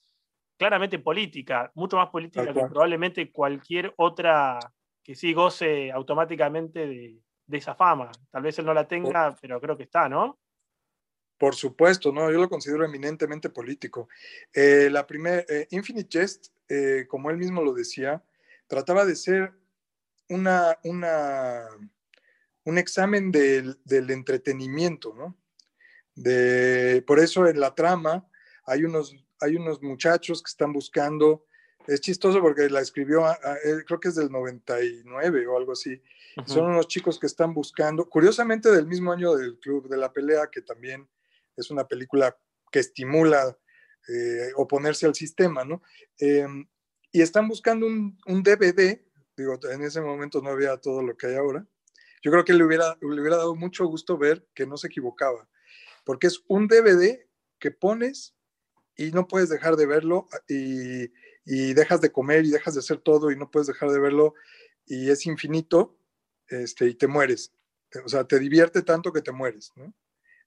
claramente 0.58 0.98
política, 0.98 1.72
mucho 1.74 1.96
más 1.96 2.10
política 2.10 2.52
que 2.52 2.66
probablemente 2.66 3.32
cualquier 3.32 3.94
otra 3.96 4.58
que 5.02 5.14
sí 5.14 5.32
goce 5.32 5.90
automáticamente 5.90 6.86
de, 6.86 7.22
esa 7.50 7.74
fama. 7.74 8.10
Tal 8.30 8.42
vez 8.42 8.58
él 8.58 8.66
no 8.66 8.74
la 8.74 8.86
tenga, 8.86 9.34
pero 9.40 9.58
creo 9.58 9.78
que 9.78 9.84
está, 9.84 10.10
¿no? 10.10 10.38
Por 11.38 11.54
supuesto, 11.54 12.12
no, 12.12 12.30
yo 12.30 12.38
lo 12.38 12.50
considero 12.50 12.84
eminentemente 12.84 13.48
político. 13.48 14.10
Eh, 14.52 14.90
la 14.90 15.06
primera, 15.06 15.42
eh, 15.48 15.68
Infinite 15.70 16.18
Jest, 16.18 16.48
eh, 16.68 17.06
como 17.08 17.30
él 17.30 17.38
mismo 17.38 17.62
lo 17.62 17.72
decía, 17.72 18.22
trataba 18.66 19.06
de 19.06 19.16
ser 19.16 19.54
una, 20.28 20.76
una 20.84 21.66
un 22.68 22.76
examen 22.76 23.32
del, 23.32 23.78
entretenimiento, 23.88 25.14
¿no? 25.14 25.38
De, 26.14 27.02
por 27.06 27.18
eso 27.18 27.46
en 27.46 27.60
la 27.60 27.74
trama 27.74 28.28
hay 28.66 28.84
unos, 28.84 29.16
hay 29.40 29.56
unos 29.56 29.82
muchachos 29.82 30.42
que 30.42 30.50
están 30.50 30.74
buscando, 30.74 31.46
es 31.86 32.02
chistoso 32.02 32.42
porque 32.42 32.68
la 32.68 32.82
escribió, 32.82 33.24
creo 33.86 34.00
que 34.00 34.08
es 34.08 34.16
del 34.16 34.30
99 34.30 35.46
o 35.46 35.56
algo 35.56 35.72
así, 35.72 36.02
son 36.44 36.66
unos 36.66 36.88
chicos 36.88 37.18
que 37.18 37.26
están 37.26 37.54
buscando, 37.54 38.06
curiosamente 38.06 38.70
del 38.70 38.86
mismo 38.86 39.12
año 39.12 39.34
del 39.34 39.58
Club 39.58 39.88
de 39.88 39.96
la 39.96 40.12
Pelea, 40.12 40.50
que 40.52 40.60
también 40.60 41.08
es 41.56 41.70
una 41.70 41.88
película 41.88 42.36
que 42.70 42.80
estimula 42.80 43.56
eh, 44.08 44.50
oponerse 44.56 45.06
al 45.06 45.14
sistema, 45.14 45.64
¿no? 45.64 45.80
Em, 46.18 46.68
y 47.12 47.22
están 47.22 47.48
buscando 47.48 47.86
un, 47.86 48.18
un 48.26 48.42
DVD, 48.42 49.00
digo, 49.38 49.58
en 49.72 49.82
ese 49.84 50.02
momento 50.02 50.42
no 50.42 50.50
había 50.50 50.76
todo 50.76 51.02
lo 51.02 51.16
que 51.16 51.28
hay 51.28 51.36
ahora, 51.36 51.66
yo 52.22 52.30
creo 52.30 52.44
que 52.44 52.54
le 52.54 52.64
hubiera, 52.64 52.96
le 53.00 53.20
hubiera 53.20 53.36
dado 53.36 53.54
mucho 53.54 53.86
gusto 53.86 54.18
ver 54.18 54.46
que 54.54 54.66
no 54.66 54.76
se 54.76 54.88
equivocaba, 54.88 55.48
porque 56.04 56.26
es 56.26 56.42
un 56.48 56.68
DVD 56.68 57.26
que 57.58 57.70
pones 57.70 58.34
y 58.96 59.10
no 59.12 59.28
puedes 59.28 59.48
dejar 59.48 59.76
de 59.76 59.86
verlo 59.86 60.26
y, 60.48 61.12
y, 61.44 61.74
dejas 61.74 62.00
de 62.00 62.10
comer 62.10 62.44
y 62.44 62.50
dejas 62.50 62.74
de 62.74 62.80
hacer 62.80 62.98
todo 62.98 63.30
y 63.30 63.36
no 63.36 63.50
puedes 63.50 63.68
dejar 63.68 63.90
de 63.90 64.00
verlo 64.00 64.34
y 64.86 65.10
es 65.10 65.26
infinito 65.26 65.98
este, 66.48 66.86
y 66.86 66.94
te 66.94 67.06
mueres. 67.06 67.52
O 68.04 68.08
sea, 68.08 68.24
te 68.24 68.38
divierte 68.38 68.82
tanto 68.82 69.12
que 69.12 69.22
te 69.22 69.32
mueres. 69.32 69.72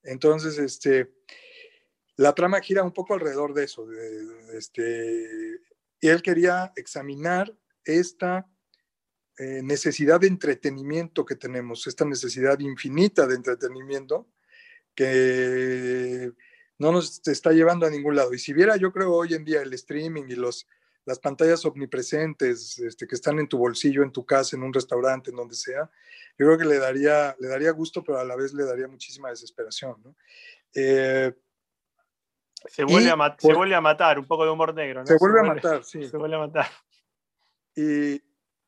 Entonces, 0.03 0.57
este, 0.57 1.13
la 2.15 2.33
trama 2.33 2.59
gira 2.61 2.83
un 2.83 2.93
poco 2.93 3.13
alrededor 3.13 3.53
de 3.53 3.63
eso. 3.63 3.85
De, 3.85 4.57
este, 4.57 5.59
y 5.99 6.07
él 6.07 6.21
quería 6.21 6.73
examinar 6.75 7.55
esta 7.83 8.49
eh, 9.37 9.61
necesidad 9.63 10.19
de 10.19 10.27
entretenimiento 10.27 11.25
que 11.25 11.35
tenemos, 11.35 11.87
esta 11.87 12.05
necesidad 12.05 12.59
infinita 12.59 13.25
de 13.25 13.35
entretenimiento 13.35 14.27
que 14.93 16.31
no 16.77 16.91
nos 16.91 17.25
está 17.27 17.51
llevando 17.51 17.85
a 17.85 17.89
ningún 17.89 18.15
lado. 18.15 18.33
Y 18.33 18.39
si 18.39 18.53
viera, 18.53 18.75
yo 18.75 18.91
creo 18.91 19.13
hoy 19.13 19.33
en 19.33 19.45
día 19.45 19.61
el 19.61 19.73
streaming 19.73 20.23
y 20.27 20.35
los, 20.35 20.67
las 21.05 21.19
pantallas 21.19 21.65
omnipresentes 21.65 22.77
este, 22.79 23.07
que 23.07 23.15
están 23.15 23.39
en 23.39 23.47
tu 23.47 23.57
bolsillo, 23.57 24.03
en 24.03 24.11
tu 24.11 24.25
casa, 24.25 24.55
en 24.55 24.63
un 24.63 24.73
restaurante, 24.73 25.29
en 25.29 25.37
donde 25.37 25.55
sea, 25.55 25.89
yo 26.37 26.45
creo 26.45 26.57
que 26.57 26.65
le 26.65 26.79
daría, 26.79 27.35
le 27.39 27.47
daría 27.47 27.71
gusto, 27.71 28.03
pero 28.03 28.19
a 28.19 28.25
la 28.25 28.35
vez 28.35 28.53
le 28.53 28.65
daría 28.65 28.87
muchísima 28.87 29.29
desesperación. 29.29 30.15
Eh, 30.73 31.33
se, 32.65 32.83
vuelve 32.83 33.09
a 33.09 33.35
se 33.37 33.53
vuelve 33.53 33.75
a 33.75 33.81
matar, 33.81 34.19
un 34.19 34.25
poco 34.25 34.45
de 34.45 34.51
humor 34.51 34.73
negro. 34.73 35.05
Se, 35.05 35.17
vuelve 35.17 35.39
a 35.39 35.43
matar, 35.43 35.83
sí. 35.83 36.03
Se 36.09 36.17
vuelve 36.17 36.35
a 36.35 36.39
matar. 36.39 36.67
Y, 37.75 38.21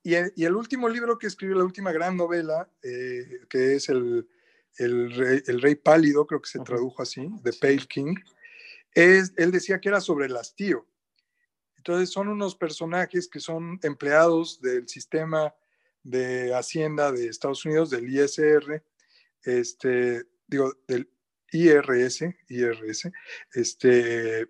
y 0.04 0.44
el, 0.44 0.56
último 0.56 0.90
libro 0.90 1.18
que 1.18 1.28
escribió, 1.28 1.56
la 1.58 1.64
última 1.64 1.94
gran 1.94 2.18
novela, 2.18 2.70
eh, 2.84 3.40
que 3.50 3.76
es 3.76 3.88
el, 3.88 4.28
el, 4.78 5.62
rey, 5.62 5.76
Pálido, 5.76 6.28
creo 6.28 6.42
que 6.42 6.50
se 6.50 6.60
tradujo 6.60 7.02
así, 7.02 7.30
The 7.44 7.54
Pale 7.54 7.88
King, 7.88 8.16
es, 8.94 9.34
él 9.38 9.52
decía 9.52 9.80
que 9.80 9.90
era 9.90 10.02
sobre 10.02 10.26
el 10.26 10.36
hastío. 10.36 10.86
Entonces 11.78 12.10
son 12.12 12.28
unos 12.28 12.56
personajes 12.56 13.28
que 13.28 13.40
son 13.40 13.80
empleados 13.82 14.62
del 14.62 14.88
sistema 14.88 15.54
de 16.04 16.54
Hacienda 16.54 17.12
de 17.12 17.28
Estados 17.28 17.66
Unidos, 17.66 17.90
del 17.90 18.10
ISR, 18.10 18.84
este, 19.44 20.24
digo, 20.48 20.74
del 20.88 21.10
IRS, 21.52 22.24
IRS, 22.50 23.12
este, 23.54 24.48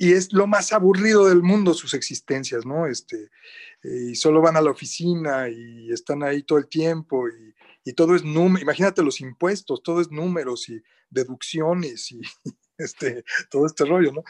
y 0.00 0.12
es 0.12 0.32
lo 0.32 0.46
más 0.46 0.72
aburrido 0.72 1.28
del 1.28 1.42
mundo 1.42 1.74
sus 1.74 1.92
existencias, 1.92 2.64
¿no? 2.64 2.86
Este, 2.86 3.30
y 3.82 4.14
solo 4.14 4.40
van 4.40 4.56
a 4.56 4.62
la 4.62 4.70
oficina 4.70 5.48
y 5.48 5.92
están 5.92 6.22
ahí 6.22 6.44
todo 6.44 6.58
el 6.58 6.68
tiempo 6.68 7.28
y, 7.28 7.54
todo 7.96 8.14
es 8.14 8.22
número, 8.22 8.62
imagínate 8.62 9.02
los 9.02 9.18
impuestos, 9.22 9.82
todo 9.82 10.02
es 10.02 10.10
números 10.10 10.68
y 10.68 10.78
deducciones 11.08 12.12
y 12.12 12.20
este, 12.76 13.24
todo 13.50 13.64
este 13.64 13.86
rollo, 13.86 14.12
¿no? 14.12 14.22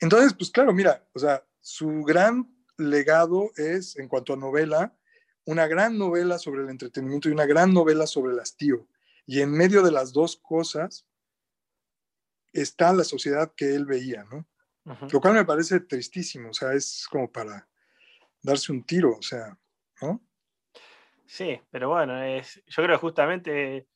Entonces, 0.00 0.34
pues 0.36 0.50
claro, 0.50 0.72
mira, 0.74 1.08
o 1.14 1.18
sea, 1.20 1.46
su 1.60 2.02
gran 2.02 2.52
legado 2.76 3.52
es, 3.56 3.96
en 3.96 4.08
cuanto 4.08 4.32
a 4.32 4.36
novela, 4.36 4.98
una 5.44 5.68
gran 5.68 5.96
novela 5.96 6.40
sobre 6.40 6.62
el 6.62 6.68
entretenimiento 6.68 7.28
y 7.28 7.32
una 7.32 7.46
gran 7.46 7.72
novela 7.72 8.04
sobre 8.04 8.32
el 8.32 8.40
hastío. 8.40 8.88
Y 9.26 9.42
en 9.42 9.52
medio 9.52 9.82
de 9.82 9.92
las 9.92 10.12
dos 10.12 10.36
cosas 10.36 11.06
está 12.52 12.92
la 12.92 13.04
sociedad 13.04 13.52
que 13.56 13.76
él 13.76 13.86
veía, 13.86 14.24
¿no? 14.24 14.44
Lo 15.12 15.20
cual 15.20 15.34
me 15.34 15.44
parece 15.44 15.80
tristísimo, 15.80 16.50
o 16.50 16.54
sea, 16.54 16.72
es 16.72 17.08
como 17.10 17.30
para 17.30 17.66
darse 18.40 18.70
un 18.70 18.84
tiro, 18.84 19.16
o 19.18 19.22
sea, 19.22 19.58
¿no? 20.00 20.22
Sí, 21.26 21.60
pero 21.70 21.88
bueno, 21.88 22.22
es, 22.22 22.62
yo 22.66 22.84
creo 22.84 22.96
que 22.96 23.00
justamente, 23.00 23.86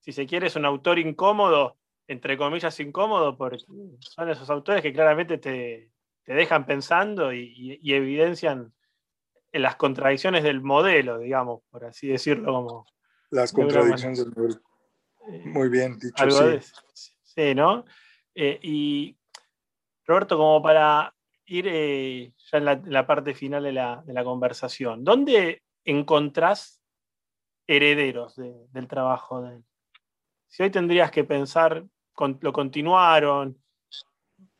si 0.00 0.12
se 0.12 0.26
quiere, 0.26 0.48
es 0.48 0.56
un 0.56 0.66
autor 0.66 0.98
incómodo, 0.98 1.78
entre 2.06 2.36
comillas 2.36 2.78
incómodo, 2.80 3.38
porque 3.38 3.58
son 4.00 4.28
esos 4.28 4.50
autores 4.50 4.82
que 4.82 4.92
claramente 4.92 5.38
te, 5.38 5.90
dejan 6.26 6.66
pensando 6.66 7.32
y, 7.32 7.80
evidencian 7.82 8.74
las 9.52 9.76
contradicciones 9.76 10.42
del 10.42 10.60
modelo, 10.60 11.18
digamos, 11.18 11.62
por 11.70 11.86
así 11.86 12.06
decirlo. 12.08 12.52
Como, 12.52 12.86
las 13.30 13.50
contradicciones 13.50 14.18
del 14.18 14.32
modelo. 14.36 14.60
Eh, 15.30 15.42
Muy 15.46 15.70
bien, 15.70 15.98
dicho 15.98 16.30
sí. 16.30 17.10
sí, 17.22 17.54
¿no? 17.54 17.86
Eh, 18.34 18.58
y 18.62 19.17
Roberto, 20.08 20.38
como 20.38 20.62
para 20.62 21.14
ir 21.44 21.66
eh, 21.68 22.32
ya 22.50 22.58
en 22.58 22.64
la, 22.64 23.06
parte 23.06 23.34
final 23.34 23.62
de 23.62 23.72
la, 23.72 24.24
conversación. 24.24 25.04
¿Dónde 25.04 25.62
encontrás 25.84 26.82
herederos 27.66 28.34
del 28.36 28.88
trabajo 28.88 29.42
de 29.42 29.56
él? 29.56 29.64
Si 30.46 30.62
hoy 30.62 30.70
tendrías 30.70 31.10
que 31.10 31.24
pensar, 31.24 31.84
lo 32.40 32.52
continuaron, 32.54 33.62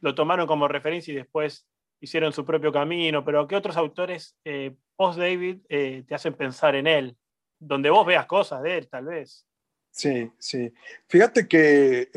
lo 0.00 0.14
tomaron 0.14 0.46
como 0.46 0.68
referencia 0.68 1.12
y 1.12 1.16
después 1.16 1.66
hicieron 1.98 2.34
su 2.34 2.44
propio 2.44 2.70
camino, 2.70 3.24
pero 3.24 3.48
¿qué 3.48 3.56
otros 3.56 3.78
autores 3.78 4.36
eh, 4.44 4.76
post-David 4.96 5.60
eh, 5.70 6.04
te 6.06 6.14
hacen 6.14 6.34
pensar 6.34 6.74
en 6.74 6.86
él? 6.86 7.16
Donde 7.58 7.88
vos 7.88 8.06
veas 8.06 8.26
cosas 8.26 8.62
de 8.62 8.78
él, 8.78 8.88
tal 8.88 9.06
vez. 9.06 9.46
Sí, 9.90 10.30
sí. 10.38 10.70
Fíjate 11.08 11.48
que 11.48 12.10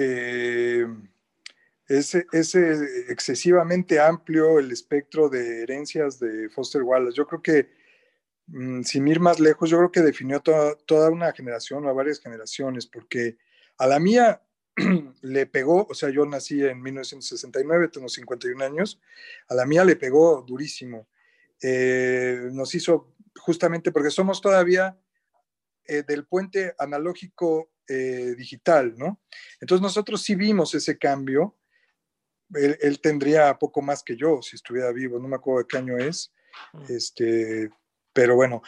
eh, 1.99 2.25
es, 2.31 2.55
excesivamente 2.55 3.99
amplio 3.99 4.59
el 4.59 4.71
espectro 4.71 5.29
de 5.29 5.63
herencias 5.63 6.19
de 6.19 6.49
Foster 6.49 6.83
Wallace. 6.83 7.17
Yo 7.17 7.27
creo 7.27 7.41
que, 7.41 7.69
mm, 8.47 8.83
sin 8.83 9.07
ir 9.07 9.19
más 9.19 9.39
lejos, 9.39 9.69
yo 9.69 9.77
creo 9.77 9.91
que 9.91 10.01
definió 10.01 10.39
toda, 10.39 10.75
toda 10.85 11.09
una 11.09 11.31
generación 11.33 11.85
o 11.85 11.93
varias 11.95 12.19
generaciones, 12.19 12.87
porque 12.87 13.37
a 13.77 13.87
la 13.87 13.99
mía 13.99 14.41
le 15.21 15.45
pegó, 15.47 15.85
o 15.89 15.93
sea, 15.93 16.09
yo 16.09 16.25
nací 16.25 16.63
en 16.63 16.81
1969, 16.81 17.89
tengo 17.89 18.09
51 18.09 18.63
años, 18.63 18.99
a 19.49 19.55
la 19.55 19.65
mía 19.65 19.83
le 19.83 19.95
pegó 19.95 20.43
durísimo. 20.47 21.07
Eh, 21.61 22.49
nos 22.51 22.73
hizo 22.73 23.13
justamente 23.35 23.91
porque 23.91 24.09
somos 24.09 24.41
todavía 24.41 24.97
eh, 25.85 26.03
del 26.07 26.25
puente 26.25 26.73
analógico 26.77 27.71
eh, 27.87 28.35
digital, 28.37 28.95
¿no? 28.97 29.19
Entonces 29.59 29.81
nosotros 29.81 30.21
sí 30.21 30.35
vimos 30.35 30.73
ese 30.73 30.97
cambio. 30.97 31.57
Él, 32.55 32.99
tendría 32.99 33.57
poco 33.57 33.81
más 33.81 34.03
que 34.03 34.15
yo 34.15 34.41
si 34.41 34.55
estuviera 34.55 34.91
vivo, 34.91 35.19
no 35.19 35.27
me 35.27 35.35
acuerdo 35.35 35.59
de 35.59 35.67
qué 35.67 35.77
año 35.77 35.97
es, 35.97 36.33
mm. 36.73 36.83
este, 36.89 37.69
pero 38.13 38.35
bueno, 38.35 38.61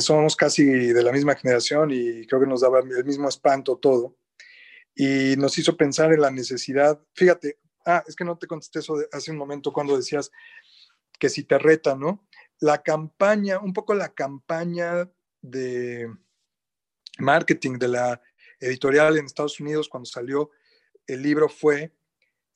somos 0.00 0.36
casi 0.36 0.64
de 0.64 1.02
la 1.02 1.12
misma 1.12 1.34
generación 1.34 1.90
y 1.90 2.26
creo 2.26 2.40
que 2.40 2.46
nos 2.46 2.60
daba 2.60 2.80
el 2.80 3.04
mismo 3.04 3.28
espanto 3.28 3.78
todo 3.78 4.16
y 4.94 5.36
nos 5.36 5.56
hizo 5.58 5.76
pensar 5.76 6.12
en 6.12 6.20
la 6.20 6.30
necesidad. 6.30 7.00
Fíjate, 7.14 7.58
ah, 7.86 8.02
es 8.06 8.16
que 8.16 8.24
no 8.24 8.36
te 8.36 8.48
contesté 8.48 8.80
eso 8.80 8.96
hace 9.12 9.30
un 9.30 9.36
momento 9.36 9.72
cuando 9.72 9.96
decías 9.96 10.30
que 11.18 11.28
si 11.28 11.44
te 11.44 11.56
reta, 11.56 11.94
¿no? 11.94 12.26
La 12.58 12.82
campaña, 12.82 13.60
un 13.60 13.72
poco 13.72 13.94
la 13.94 14.08
campaña 14.08 15.08
de 15.40 16.12
marketing 17.18 17.78
de 17.78 17.88
la 17.88 18.20
editorial 18.58 19.16
en 19.16 19.26
Estados 19.26 19.60
Unidos 19.60 19.88
cuando 19.88 20.06
salió 20.06 20.50
el 21.06 21.22
libro 21.22 21.48
fue, 21.48 21.92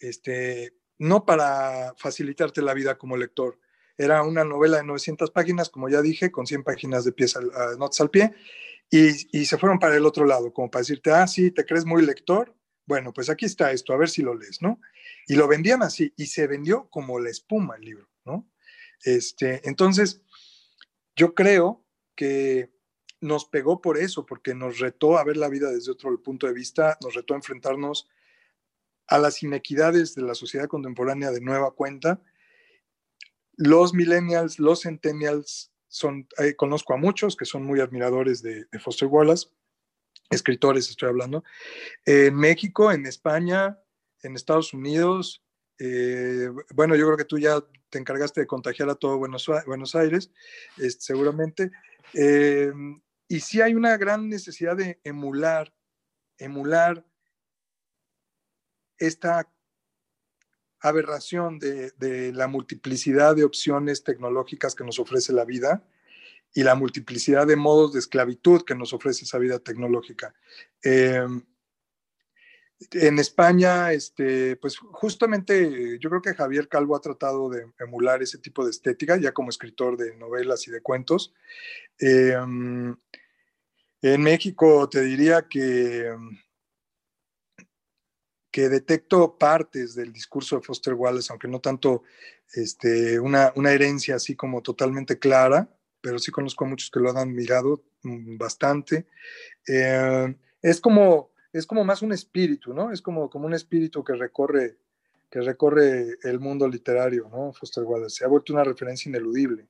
este, 0.02 0.74
no 0.98 1.24
para 1.24 1.94
facilitarte 1.96 2.62
la 2.62 2.74
vida 2.74 2.98
como 2.98 3.16
lector, 3.16 3.58
era 3.96 4.22
una 4.22 4.44
novela 4.44 4.78
de 4.78 4.84
900 4.84 5.30
páginas, 5.30 5.68
como 5.70 5.88
ya 5.88 6.02
dije, 6.02 6.30
con 6.30 6.46
100 6.46 6.64
páginas 6.64 7.04
de 7.04 7.12
pies 7.12 7.36
al, 7.36 7.50
notas 7.78 8.00
al 8.00 8.10
pie, 8.10 8.34
y, 8.90 9.46
se 9.46 9.56
fueron 9.56 9.78
para 9.78 9.96
el 9.96 10.04
otro 10.04 10.26
lado, 10.26 10.52
como 10.52 10.70
para 10.70 10.82
decirte, 10.82 11.10
ah, 11.10 11.26
sí, 11.26 11.50
te 11.50 11.64
crees 11.64 11.86
muy 11.86 12.04
lector. 12.04 12.54
Bueno, 12.84 13.12
pues 13.14 13.30
aquí 13.30 13.46
está 13.46 13.72
esto, 13.72 13.94
a 13.94 13.96
ver 13.96 14.10
si 14.10 14.20
lo 14.20 14.34
lees, 14.34 14.60
¿no? 14.60 14.80
Y 15.26 15.34
lo 15.34 15.48
vendían 15.48 15.82
así, 15.82 16.12
y 16.16 16.26
se 16.26 16.46
vendió 16.46 16.90
como 16.90 17.18
la 17.18 17.30
espuma 17.30 17.76
el 17.76 17.82
libro, 17.82 18.08
¿no? 18.26 18.50
Este, 19.02 19.66
entonces, 19.66 20.20
yo 21.16 21.34
creo 21.34 21.86
que 22.14 22.70
nos 23.22 23.46
pegó 23.46 23.80
por 23.80 23.96
eso, 23.96 24.26
porque 24.26 24.54
nos 24.54 24.78
retó 24.78 25.16
a 25.16 25.24
ver 25.24 25.38
la 25.38 25.48
vida 25.48 25.70
desde 25.70 25.92
otro 25.92 26.22
punto 26.22 26.46
de 26.46 26.52
vista, 26.52 26.98
nos 27.00 27.14
retó 27.14 27.32
a 27.32 27.38
enfrentarnos 27.38 28.08
a 29.06 29.18
las 29.18 29.42
inequidades 29.42 30.14
de 30.14 30.22
la 30.22 30.34
sociedad 30.34 30.68
contemporánea 30.68 31.30
de 31.30 31.40
nueva 31.40 31.72
cuenta. 31.72 32.20
Los 33.56 33.94
millennials, 33.94 34.58
los 34.58 34.82
centennials 34.82 35.72
son, 35.88 36.26
eh, 36.38 36.54
conozco 36.56 36.94
a 36.94 36.96
muchos 36.96 37.36
que 37.36 37.44
son 37.44 37.64
muy 37.64 37.80
admiradores 37.80 38.42
de, 38.42 38.66
Foster 38.82 39.08
Wallace, 39.08 39.48
escritores 40.30 40.88
estoy 40.88 41.10
hablando, 41.10 41.44
en 42.06 42.34
México, 42.34 42.90
en 42.90 43.04
España, 43.06 43.78
en 44.22 44.34
Estados 44.34 44.72
Unidos. 44.72 45.44
Eh, 45.78 46.48
bueno, 46.74 46.96
yo 46.96 47.06
creo 47.06 47.18
que 47.18 47.24
tú 47.24 47.38
ya 47.38 47.62
te 47.90 47.98
encargaste 47.98 48.40
de 48.40 48.46
contagiar 48.46 48.88
a 48.88 48.94
todo 48.94 49.18
Buenos, 49.18 49.46
Buenos 49.66 49.94
Aires, 49.94 50.30
seguramente. 50.98 51.70
Eh, 52.14 52.72
y 53.28 53.40
sí 53.40 53.60
hay 53.60 53.74
una 53.74 53.96
gran 53.96 54.28
necesidad 54.28 54.76
de 54.76 55.00
emular, 55.04 55.74
emular 56.38 57.04
esta 59.06 59.48
aberración 60.80 61.58
de, 61.58 62.32
la 62.34 62.48
multiplicidad 62.48 63.36
de 63.36 63.44
opciones 63.44 64.02
tecnológicas 64.02 64.74
que 64.74 64.84
nos 64.84 64.98
ofrece 64.98 65.32
la 65.32 65.44
vida 65.44 65.84
y 66.54 66.64
la 66.64 66.74
multiplicidad 66.74 67.46
de 67.46 67.56
modos 67.56 67.92
de 67.92 68.00
esclavitud 68.00 68.62
que 68.64 68.74
nos 68.74 68.92
ofrece 68.92 69.24
esa 69.24 69.38
vida 69.38 69.58
tecnológica. 69.58 70.34
Em, 70.82 71.42
en 72.90 73.18
España, 73.20 73.92
este, 73.92 74.56
pues 74.56 74.76
justamente 74.76 75.98
yo 76.00 76.10
creo 76.10 76.20
que 76.20 76.34
Javier 76.34 76.68
Calvo 76.68 76.96
ha 76.96 77.00
tratado 77.00 77.48
de 77.48 77.66
emular 77.78 78.22
ese 78.22 78.38
tipo 78.38 78.64
de 78.64 78.72
estética, 78.72 79.16
ya 79.16 79.32
como 79.32 79.50
escritor 79.50 79.96
de 79.96 80.16
novelas 80.16 80.66
y 80.66 80.72
de 80.72 80.82
cuentos. 80.82 81.32
Em, 81.98 82.96
en 84.02 84.20
México 84.20 84.88
te 84.88 85.00
diría 85.02 85.46
que 85.48 86.12
que 88.52 88.68
detecto 88.68 89.38
partes 89.38 89.94
del 89.94 90.12
discurso 90.12 90.56
de 90.56 90.62
Foster 90.62 90.92
Wallace, 90.92 91.28
aunque 91.30 91.48
no 91.48 91.58
tanto 91.58 92.02
este, 92.52 93.18
una, 93.18 93.50
herencia 93.70 94.16
así 94.16 94.36
como 94.36 94.60
totalmente 94.60 95.18
clara, 95.18 95.74
pero 96.02 96.18
sí 96.18 96.30
conozco 96.30 96.64
a 96.64 96.68
muchos 96.68 96.90
que 96.90 97.00
lo 97.00 97.10
han 97.10 97.16
admirado 97.16 97.82
mm, 98.02 98.36
bastante. 98.36 99.06
Eh, 99.66 100.36
es, 100.60 100.80
como, 100.82 101.30
es 101.50 101.66
como 101.66 101.82
más 101.82 102.02
un 102.02 102.12
espíritu, 102.12 102.74
¿no? 102.74 102.92
Es 102.92 103.00
como, 103.00 103.30
como 103.30 103.46
un 103.46 103.54
espíritu 103.54 104.04
que 104.04 104.12
recorre, 104.12 104.76
que 105.30 105.40
recorre 105.40 106.18
el 106.22 106.38
mundo 106.38 106.68
literario, 106.68 107.30
¿no? 107.32 107.54
Foster 107.54 107.84
Wallace. 107.84 108.16
Se 108.16 108.24
ha 108.26 108.28
vuelto 108.28 108.52
una 108.52 108.64
referencia 108.64 109.08
ineludible. 109.08 109.66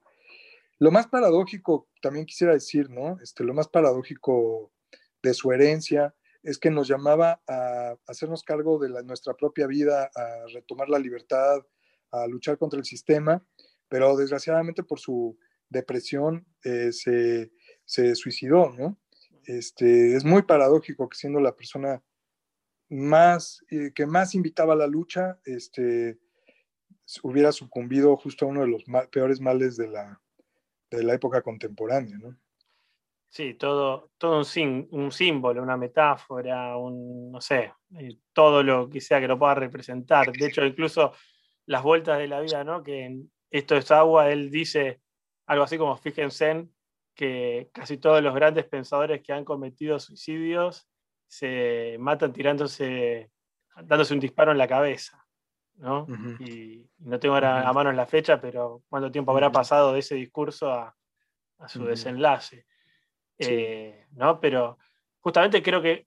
Lo 0.80 0.90
más 0.90 1.06
paradójico, 1.06 1.86
también 2.00 2.26
quisiera 2.26 2.52
decir, 2.52 2.90
¿no? 2.90 3.20
Este, 3.22 3.44
lo 3.44 3.54
más 3.54 3.68
paradójico 3.68 4.72
de 5.22 5.34
su 5.34 5.52
herencia 5.52 6.12
es 6.42 6.58
que 6.58 6.70
nos 6.70 6.88
llamaba 6.88 7.40
a 7.46 7.96
hacernos 8.06 8.42
cargo 8.42 8.78
de 8.78 9.02
nuestra 9.04 9.34
propia 9.34 9.66
vida, 9.66 10.10
a 10.14 10.46
retomar 10.52 10.88
la 10.88 10.98
libertad, 10.98 11.64
a 12.10 12.26
luchar 12.26 12.58
contra 12.58 12.78
el 12.78 12.84
sistema, 12.84 13.44
pero 13.88 14.16
desgraciadamente 14.16 14.82
por 14.82 14.98
su 14.98 15.38
depresión 15.68 16.46
eh, 16.64 16.92
se, 16.92 18.14
suicidó, 18.14 18.70
¿no? 18.70 18.98
Este, 19.44 20.16
es 20.16 20.24
muy 20.24 20.42
paradójico 20.42 21.08
que 21.08 21.18
siendo 21.18 21.40
la 21.40 21.56
persona 21.56 22.02
más, 22.88 23.64
eh, 23.70 23.92
que 23.94 24.06
más 24.06 24.34
invitaba 24.34 24.74
a 24.74 24.76
la 24.76 24.86
lucha, 24.86 25.40
este, 25.44 26.18
hubiera 27.22 27.52
sucumbido 27.52 28.16
justo 28.16 28.44
a 28.44 28.48
uno 28.48 28.60
de 28.62 28.68
los 28.68 28.84
peores 29.10 29.40
males 29.40 29.76
de 29.76 29.88
la, 29.88 30.20
de 30.90 31.02
la 31.02 31.14
época 31.14 31.42
contemporánea, 31.42 32.18
¿no? 32.18 32.36
Sí, 33.32 33.54
todo, 33.54 34.10
todo 34.18 34.42
un, 34.42 34.88
un, 34.90 35.10
símbolo, 35.10 35.62
una 35.62 35.78
metáfora, 35.78 36.76
un, 36.76 37.32
no 37.32 37.40
sé, 37.40 37.72
eh, 37.98 38.18
todo 38.30 38.62
lo 38.62 38.90
que 38.90 39.00
sea 39.00 39.20
que 39.20 39.26
lo 39.26 39.38
pueda 39.38 39.54
representar. 39.54 40.30
De 40.30 40.48
hecho, 40.48 40.62
incluso 40.66 41.14
las 41.64 41.82
vueltas 41.82 42.18
de 42.18 42.28
la 42.28 42.40
vida, 42.40 42.62
¿no? 42.62 42.82
Que 42.82 43.22
esto 43.50 43.74
es 43.74 43.90
agua, 43.90 44.30
él 44.30 44.50
dice 44.50 45.00
algo 45.46 45.64
así 45.64 45.78
como, 45.78 45.96
fíjense 45.96 46.68
que 47.14 47.70
casi 47.72 47.96
todos 47.96 48.22
los 48.22 48.34
grandes 48.34 48.66
pensadores 48.66 49.22
que 49.22 49.32
han 49.32 49.46
cometido 49.46 49.98
suicidios 49.98 50.86
se 51.26 51.96
matan 51.98 52.34
tirándose, 52.34 53.30
dándose 53.82 54.12
un 54.12 54.20
disparo 54.20 54.52
en 54.52 54.58
la 54.58 54.68
cabeza, 54.68 55.26
¿no? 55.76 56.06
Y 56.38 56.86
no 56.98 57.18
tengo 57.18 57.36
ahora 57.36 57.66
a 57.66 57.72
mano 57.72 57.90
la 57.92 58.04
fecha, 58.04 58.38
pero 58.38 58.82
cuánto 58.90 59.10
tiempo 59.10 59.32
habrá 59.32 59.50
pasado 59.50 59.94
de 59.94 60.00
ese 60.00 60.16
discurso 60.16 60.70
a, 60.70 60.94
a 61.60 61.68
su 61.68 61.86
desenlace. 61.86 62.66
Eh, 63.38 64.06
¿no? 64.12 64.40
Pero 64.40 64.78
justamente 65.20 65.62
creo 65.62 65.82
que, 65.82 66.06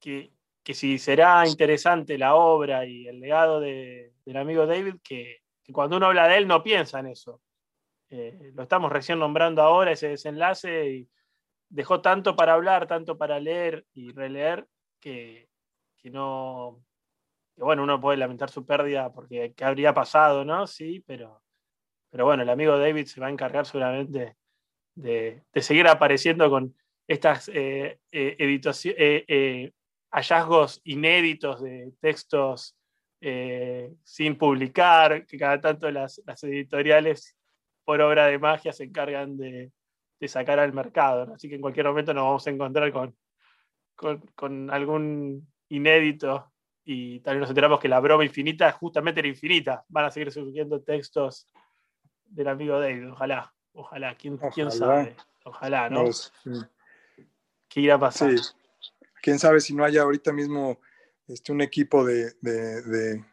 que, 0.00 0.74
si 0.74 0.98
será 0.98 1.46
interesante 1.46 2.18
la 2.18 2.34
obra 2.34 2.84
y 2.84 3.06
el 3.06 3.20
legado 3.20 3.60
del 3.60 4.12
amigo 4.36 4.66
David, 4.66 4.96
que, 5.02 5.42
cuando 5.72 5.96
uno 5.96 6.06
habla 6.06 6.28
de 6.28 6.38
él 6.38 6.46
no 6.48 6.62
piensa 6.62 7.00
en 7.00 7.06
eso. 7.06 7.40
Eh, 8.08 8.52
lo 8.54 8.62
estamos 8.62 8.92
recién 8.92 9.18
nombrando 9.18 9.62
ahora, 9.62 9.92
ese 9.92 10.08
desenlace, 10.08 10.90
y 10.90 11.08
dejó 11.68 12.00
tanto 12.00 12.36
para 12.36 12.54
hablar, 12.54 12.86
tanto 12.86 13.18
para 13.18 13.40
leer 13.40 13.84
y 13.92 14.12
releer, 14.12 14.66
que, 15.00 15.48
no, 16.04 16.84
bueno, 17.56 17.82
uno 17.82 18.00
puede 18.00 18.18
lamentar 18.18 18.50
su 18.50 18.64
pérdida 18.64 19.12
porque 19.12 19.54
qué 19.54 19.64
habría 19.64 19.92
pasado, 19.92 20.44
¿no? 20.44 20.66
Sí, 20.66 21.02
pero, 21.06 21.42
pero 22.10 22.24
bueno, 22.24 22.42
el 22.44 22.50
amigo 22.50 22.78
David 22.78 23.06
se 23.06 23.20
va 23.20 23.26
a 23.26 23.30
encargar 23.30 23.66
seguramente 23.66 24.36
de, 24.96 25.42
seguir 25.60 25.86
apareciendo 25.86 26.50
con 26.50 26.74
estas 27.06 27.48
eh, 27.48 28.00
eh, 28.10 28.60
eh, 28.98 29.72
hallazgos 30.10 30.80
inéditos 30.84 31.62
de 31.62 31.92
textos 32.00 32.76
sin 34.04 34.36
publicar, 34.36 35.26
que 35.26 35.36
cada 35.36 35.60
tanto 35.60 35.90
las, 35.90 36.20
editoriales 36.42 37.36
por 37.84 38.00
obra 38.00 38.26
de 38.26 38.38
magia 38.38 38.72
se 38.72 38.84
encargan 38.84 39.36
de, 39.36 39.72
sacar 40.26 40.58
al 40.58 40.72
mercado. 40.72 41.34
Así 41.34 41.48
que 41.48 41.56
en 41.56 41.60
cualquier 41.60 41.86
momento 41.86 42.14
nos 42.14 42.24
vamos 42.24 42.46
a 42.46 42.50
encontrar 42.50 42.92
con, 42.92 43.16
con, 44.34 44.70
algún 44.70 45.46
inédito 45.68 46.52
y 46.84 47.20
también 47.20 47.40
nos 47.40 47.50
enteramos 47.50 47.80
que 47.80 47.88
la 47.88 48.00
broma 48.00 48.24
infinita 48.24 48.70
justamente 48.72 49.20
era 49.20 49.28
infinita. 49.28 49.84
Van 49.88 50.04
a 50.04 50.10
seguir 50.10 50.30
surgiendo 50.30 50.82
textos 50.82 51.48
del 52.24 52.48
amigo 52.48 52.78
David, 52.78 53.10
ojalá, 53.10 53.55
ojalá, 53.76 54.16
quién, 54.16 54.38
sabe, 54.70 55.16
ojalá, 55.44 55.88
¿no? 55.88 56.04
¿Qué 57.68 57.80
irá 57.80 57.94
a 57.94 58.00
pasar? 58.00 58.32
Quién 59.22 59.38
sabe 59.38 59.60
si 59.60 59.74
no 59.74 59.84
haya 59.84 60.02
ahorita 60.02 60.32
mismo 60.32 60.78
este, 61.28 61.52
un 61.52 61.60
equipo 61.60 62.04
de, 62.04 62.34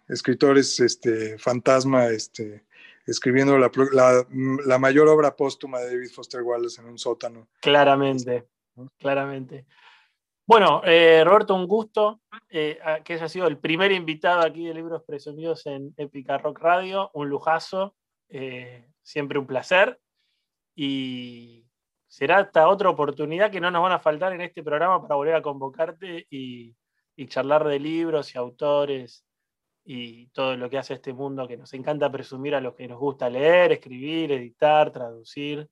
escritores 0.07 0.79
este, 0.79 1.37
fantasma 1.37 2.07
este, 2.07 2.65
escribiendo 3.05 3.57
la, 3.57 4.79
mayor 4.79 5.07
obra 5.07 5.35
póstuma 5.35 5.79
de 5.79 5.95
David 5.95 6.11
Foster 6.11 6.41
Wallace 6.41 6.81
en 6.81 6.87
un 6.87 6.97
sótano. 6.97 7.47
Claramente, 7.61 8.47
claramente. 8.97 9.65
Bueno, 10.45 10.81
eh, 10.83 11.23
Roberto, 11.23 11.55
un 11.55 11.67
gusto 11.67 12.21
eh, 12.49 12.77
que 13.05 13.13
haya 13.13 13.29
sido 13.29 13.47
el 13.47 13.57
primer 13.57 13.93
invitado 13.93 14.41
aquí 14.41 14.65
de 14.65 14.73
Libros 14.73 15.03
Presumidos 15.03 15.65
en 15.67 15.93
Épica 15.95 16.37
Rock 16.37 16.59
Radio, 16.59 17.11
un 17.13 17.29
lujazo, 17.29 17.95
eh, 18.27 18.89
siempre 19.01 19.39
un 19.39 19.47
placer. 19.47 19.99
Y 20.75 21.65
será 22.07 22.39
hasta 22.39 22.67
otra 22.67 22.89
oportunidad 22.89 23.51
que 23.51 23.61
no 23.61 23.71
nos 23.71 23.83
van 23.83 23.91
a 23.93 23.99
faltar 23.99 24.33
en 24.33 24.41
este 24.41 24.63
programa 24.63 25.01
para 25.01 25.15
volver 25.15 25.35
a 25.35 25.41
convocarte 25.41 26.27
y, 26.29 26.75
y 27.15 27.27
charlar 27.27 27.63
de 27.65 27.79
libros 27.79 28.33
y 28.33 28.37
autores 28.37 29.25
y 29.85 30.27
todo 30.27 30.55
lo 30.55 30.69
que 30.69 30.77
hace 30.77 30.93
este 30.93 31.13
mundo 31.13 31.47
que 31.47 31.57
nos 31.57 31.73
encanta 31.73 32.11
presumir 32.11 32.55
a 32.55 32.61
los 32.61 32.73
que 32.75 32.87
nos 32.87 32.99
gusta 32.99 33.29
leer, 33.29 33.73
escribir, 33.73 34.31
editar, 34.31 34.91
traducir. 34.91 35.69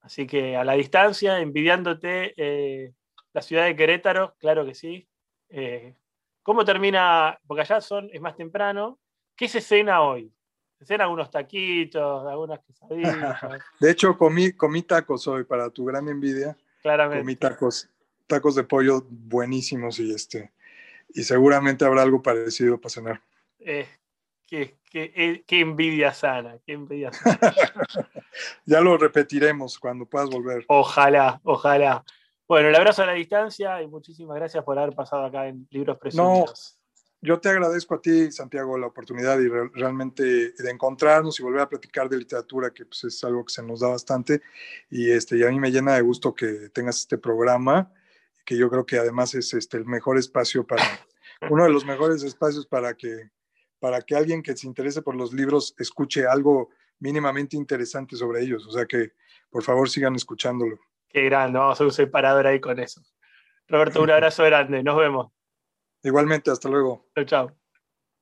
Así 0.00 0.26
que 0.26 0.56
a 0.56 0.64
la 0.64 0.74
distancia, 0.74 1.38
envidiándote 1.38 2.34
eh, 2.36 2.92
la 3.32 3.42
ciudad 3.42 3.64
de 3.64 3.76
Querétaro, 3.76 4.34
claro 4.38 4.66
que 4.66 4.74
sí. 4.74 5.08
Eh, 5.48 5.94
¿Cómo 6.42 6.64
termina? 6.64 7.38
Porque 7.46 7.62
allá 7.62 7.80
son, 7.80 8.10
es 8.12 8.20
más 8.20 8.36
temprano. 8.36 8.98
¿Qué 9.36 9.48
se 9.48 9.60
cena 9.60 10.02
hoy? 10.02 10.32
¿Se 10.84 10.94
cena 10.94 11.04
algunos 11.04 11.30
taquitos, 11.30 12.26
algunas 12.26 12.60
quesadillas? 12.60 13.40
De 13.80 13.90
hecho, 13.90 14.16
comí, 14.18 14.52
comí 14.52 14.82
tacos 14.82 15.26
hoy, 15.26 15.44
para 15.44 15.70
tu 15.70 15.86
gran 15.86 16.08
envidia. 16.08 16.56
Claramente. 16.82 17.22
Comí 17.22 17.36
tacos, 17.36 17.88
tacos 18.26 18.54
de 18.54 18.64
pollo 18.64 19.02
buenísimos 19.08 19.98
y 19.98 20.12
este 20.12 20.52
y 21.14 21.22
seguramente 21.22 21.84
habrá 21.84 22.02
algo 22.02 22.22
parecido 22.22 22.78
para 22.78 22.90
cenar. 22.90 23.22
Eh, 23.60 23.88
qué, 24.46 24.76
eh, 24.92 25.44
qué, 25.46 25.60
envidia 25.60 26.12
sana, 26.12 26.58
qué 26.66 26.72
envidia 26.72 27.10
ya 28.66 28.80
lo 28.80 28.98
repetiremos 28.98 29.78
cuando 29.78 30.06
puedas 30.06 30.28
volver. 30.28 30.64
Ojalá, 30.68 31.40
ojalá. 31.44 32.04
Bueno, 32.46 32.68
el 32.68 32.74
abrazo 32.74 33.04
a 33.04 33.06
la 33.06 33.12
distancia 33.12 33.80
y 33.80 33.86
muchísimas 33.86 34.36
gracias 34.36 34.62
por 34.64 34.78
haber 34.78 34.94
pasado 34.94 35.24
acá 35.24 35.46
en 35.48 35.66
Libros 35.70 35.98
Presumidos. 35.98 36.78
No, 36.78 36.83
yo 37.24 37.40
te 37.40 37.48
agradezco 37.48 37.94
a 37.94 38.02
ti, 38.02 38.30
Santiago, 38.30 38.76
la 38.76 38.86
oportunidad 38.86 39.40
y 39.40 39.48
realmente 39.48 40.52
de 40.52 40.70
encontrarnos 40.70 41.40
y 41.40 41.42
volver 41.42 41.62
a 41.62 41.68
platicar 41.68 42.08
de 42.08 42.18
literatura, 42.18 42.70
que 42.70 42.84
pues, 42.84 43.04
es 43.04 43.24
algo 43.24 43.44
que 43.44 43.52
se 43.52 43.62
nos 43.62 43.80
da 43.80 43.88
bastante. 43.88 44.42
Y, 44.90 45.10
este, 45.10 45.38
y 45.38 45.42
a 45.42 45.48
mí 45.48 45.58
me 45.58 45.70
llena 45.70 45.94
de 45.94 46.02
gusto 46.02 46.34
que 46.34 46.68
tengas 46.68 47.00
este 47.00 47.16
programa 47.16 47.90
que 48.44 48.58
yo 48.58 48.68
creo 48.68 48.84
que 48.84 48.98
además 48.98 49.34
es 49.34 49.54
este, 49.54 49.78
el 49.78 49.86
mejor 49.86 50.18
espacio 50.18 50.66
para, 50.66 50.84
uno 51.48 51.64
de 51.64 51.70
los 51.70 51.86
mejores 51.86 52.22
espacios 52.22 52.66
para 52.66 52.94
que, 52.94 53.30
para 53.80 54.02
que 54.02 54.14
alguien 54.14 54.42
que 54.42 54.54
se 54.54 54.66
interese 54.66 55.00
por 55.00 55.14
los 55.14 55.32
libros 55.32 55.74
escuche 55.78 56.26
algo 56.26 56.68
mínimamente 56.98 57.56
interesante 57.56 58.16
sobre 58.16 58.42
ellos. 58.42 58.66
O 58.66 58.70
sea 58.70 58.84
que, 58.84 59.12
por 59.48 59.62
favor, 59.62 59.88
sigan 59.88 60.14
escuchándolo. 60.14 60.78
Qué 61.08 61.22
grande, 61.22 61.58
vamos 61.58 61.80
a 61.80 61.84
hacer 61.84 62.10
un 62.12 62.46
ahí 62.46 62.60
con 62.60 62.78
eso. 62.78 63.00
Roberto, 63.66 64.02
un 64.02 64.10
abrazo 64.10 64.44
grande, 64.44 64.82
nos 64.82 64.98
vemos. 64.98 65.32
Igualmente, 66.04 66.52
hasta 66.52 66.68
luego. 66.68 67.08
Chao, 67.16 67.24
chao. 67.24 67.63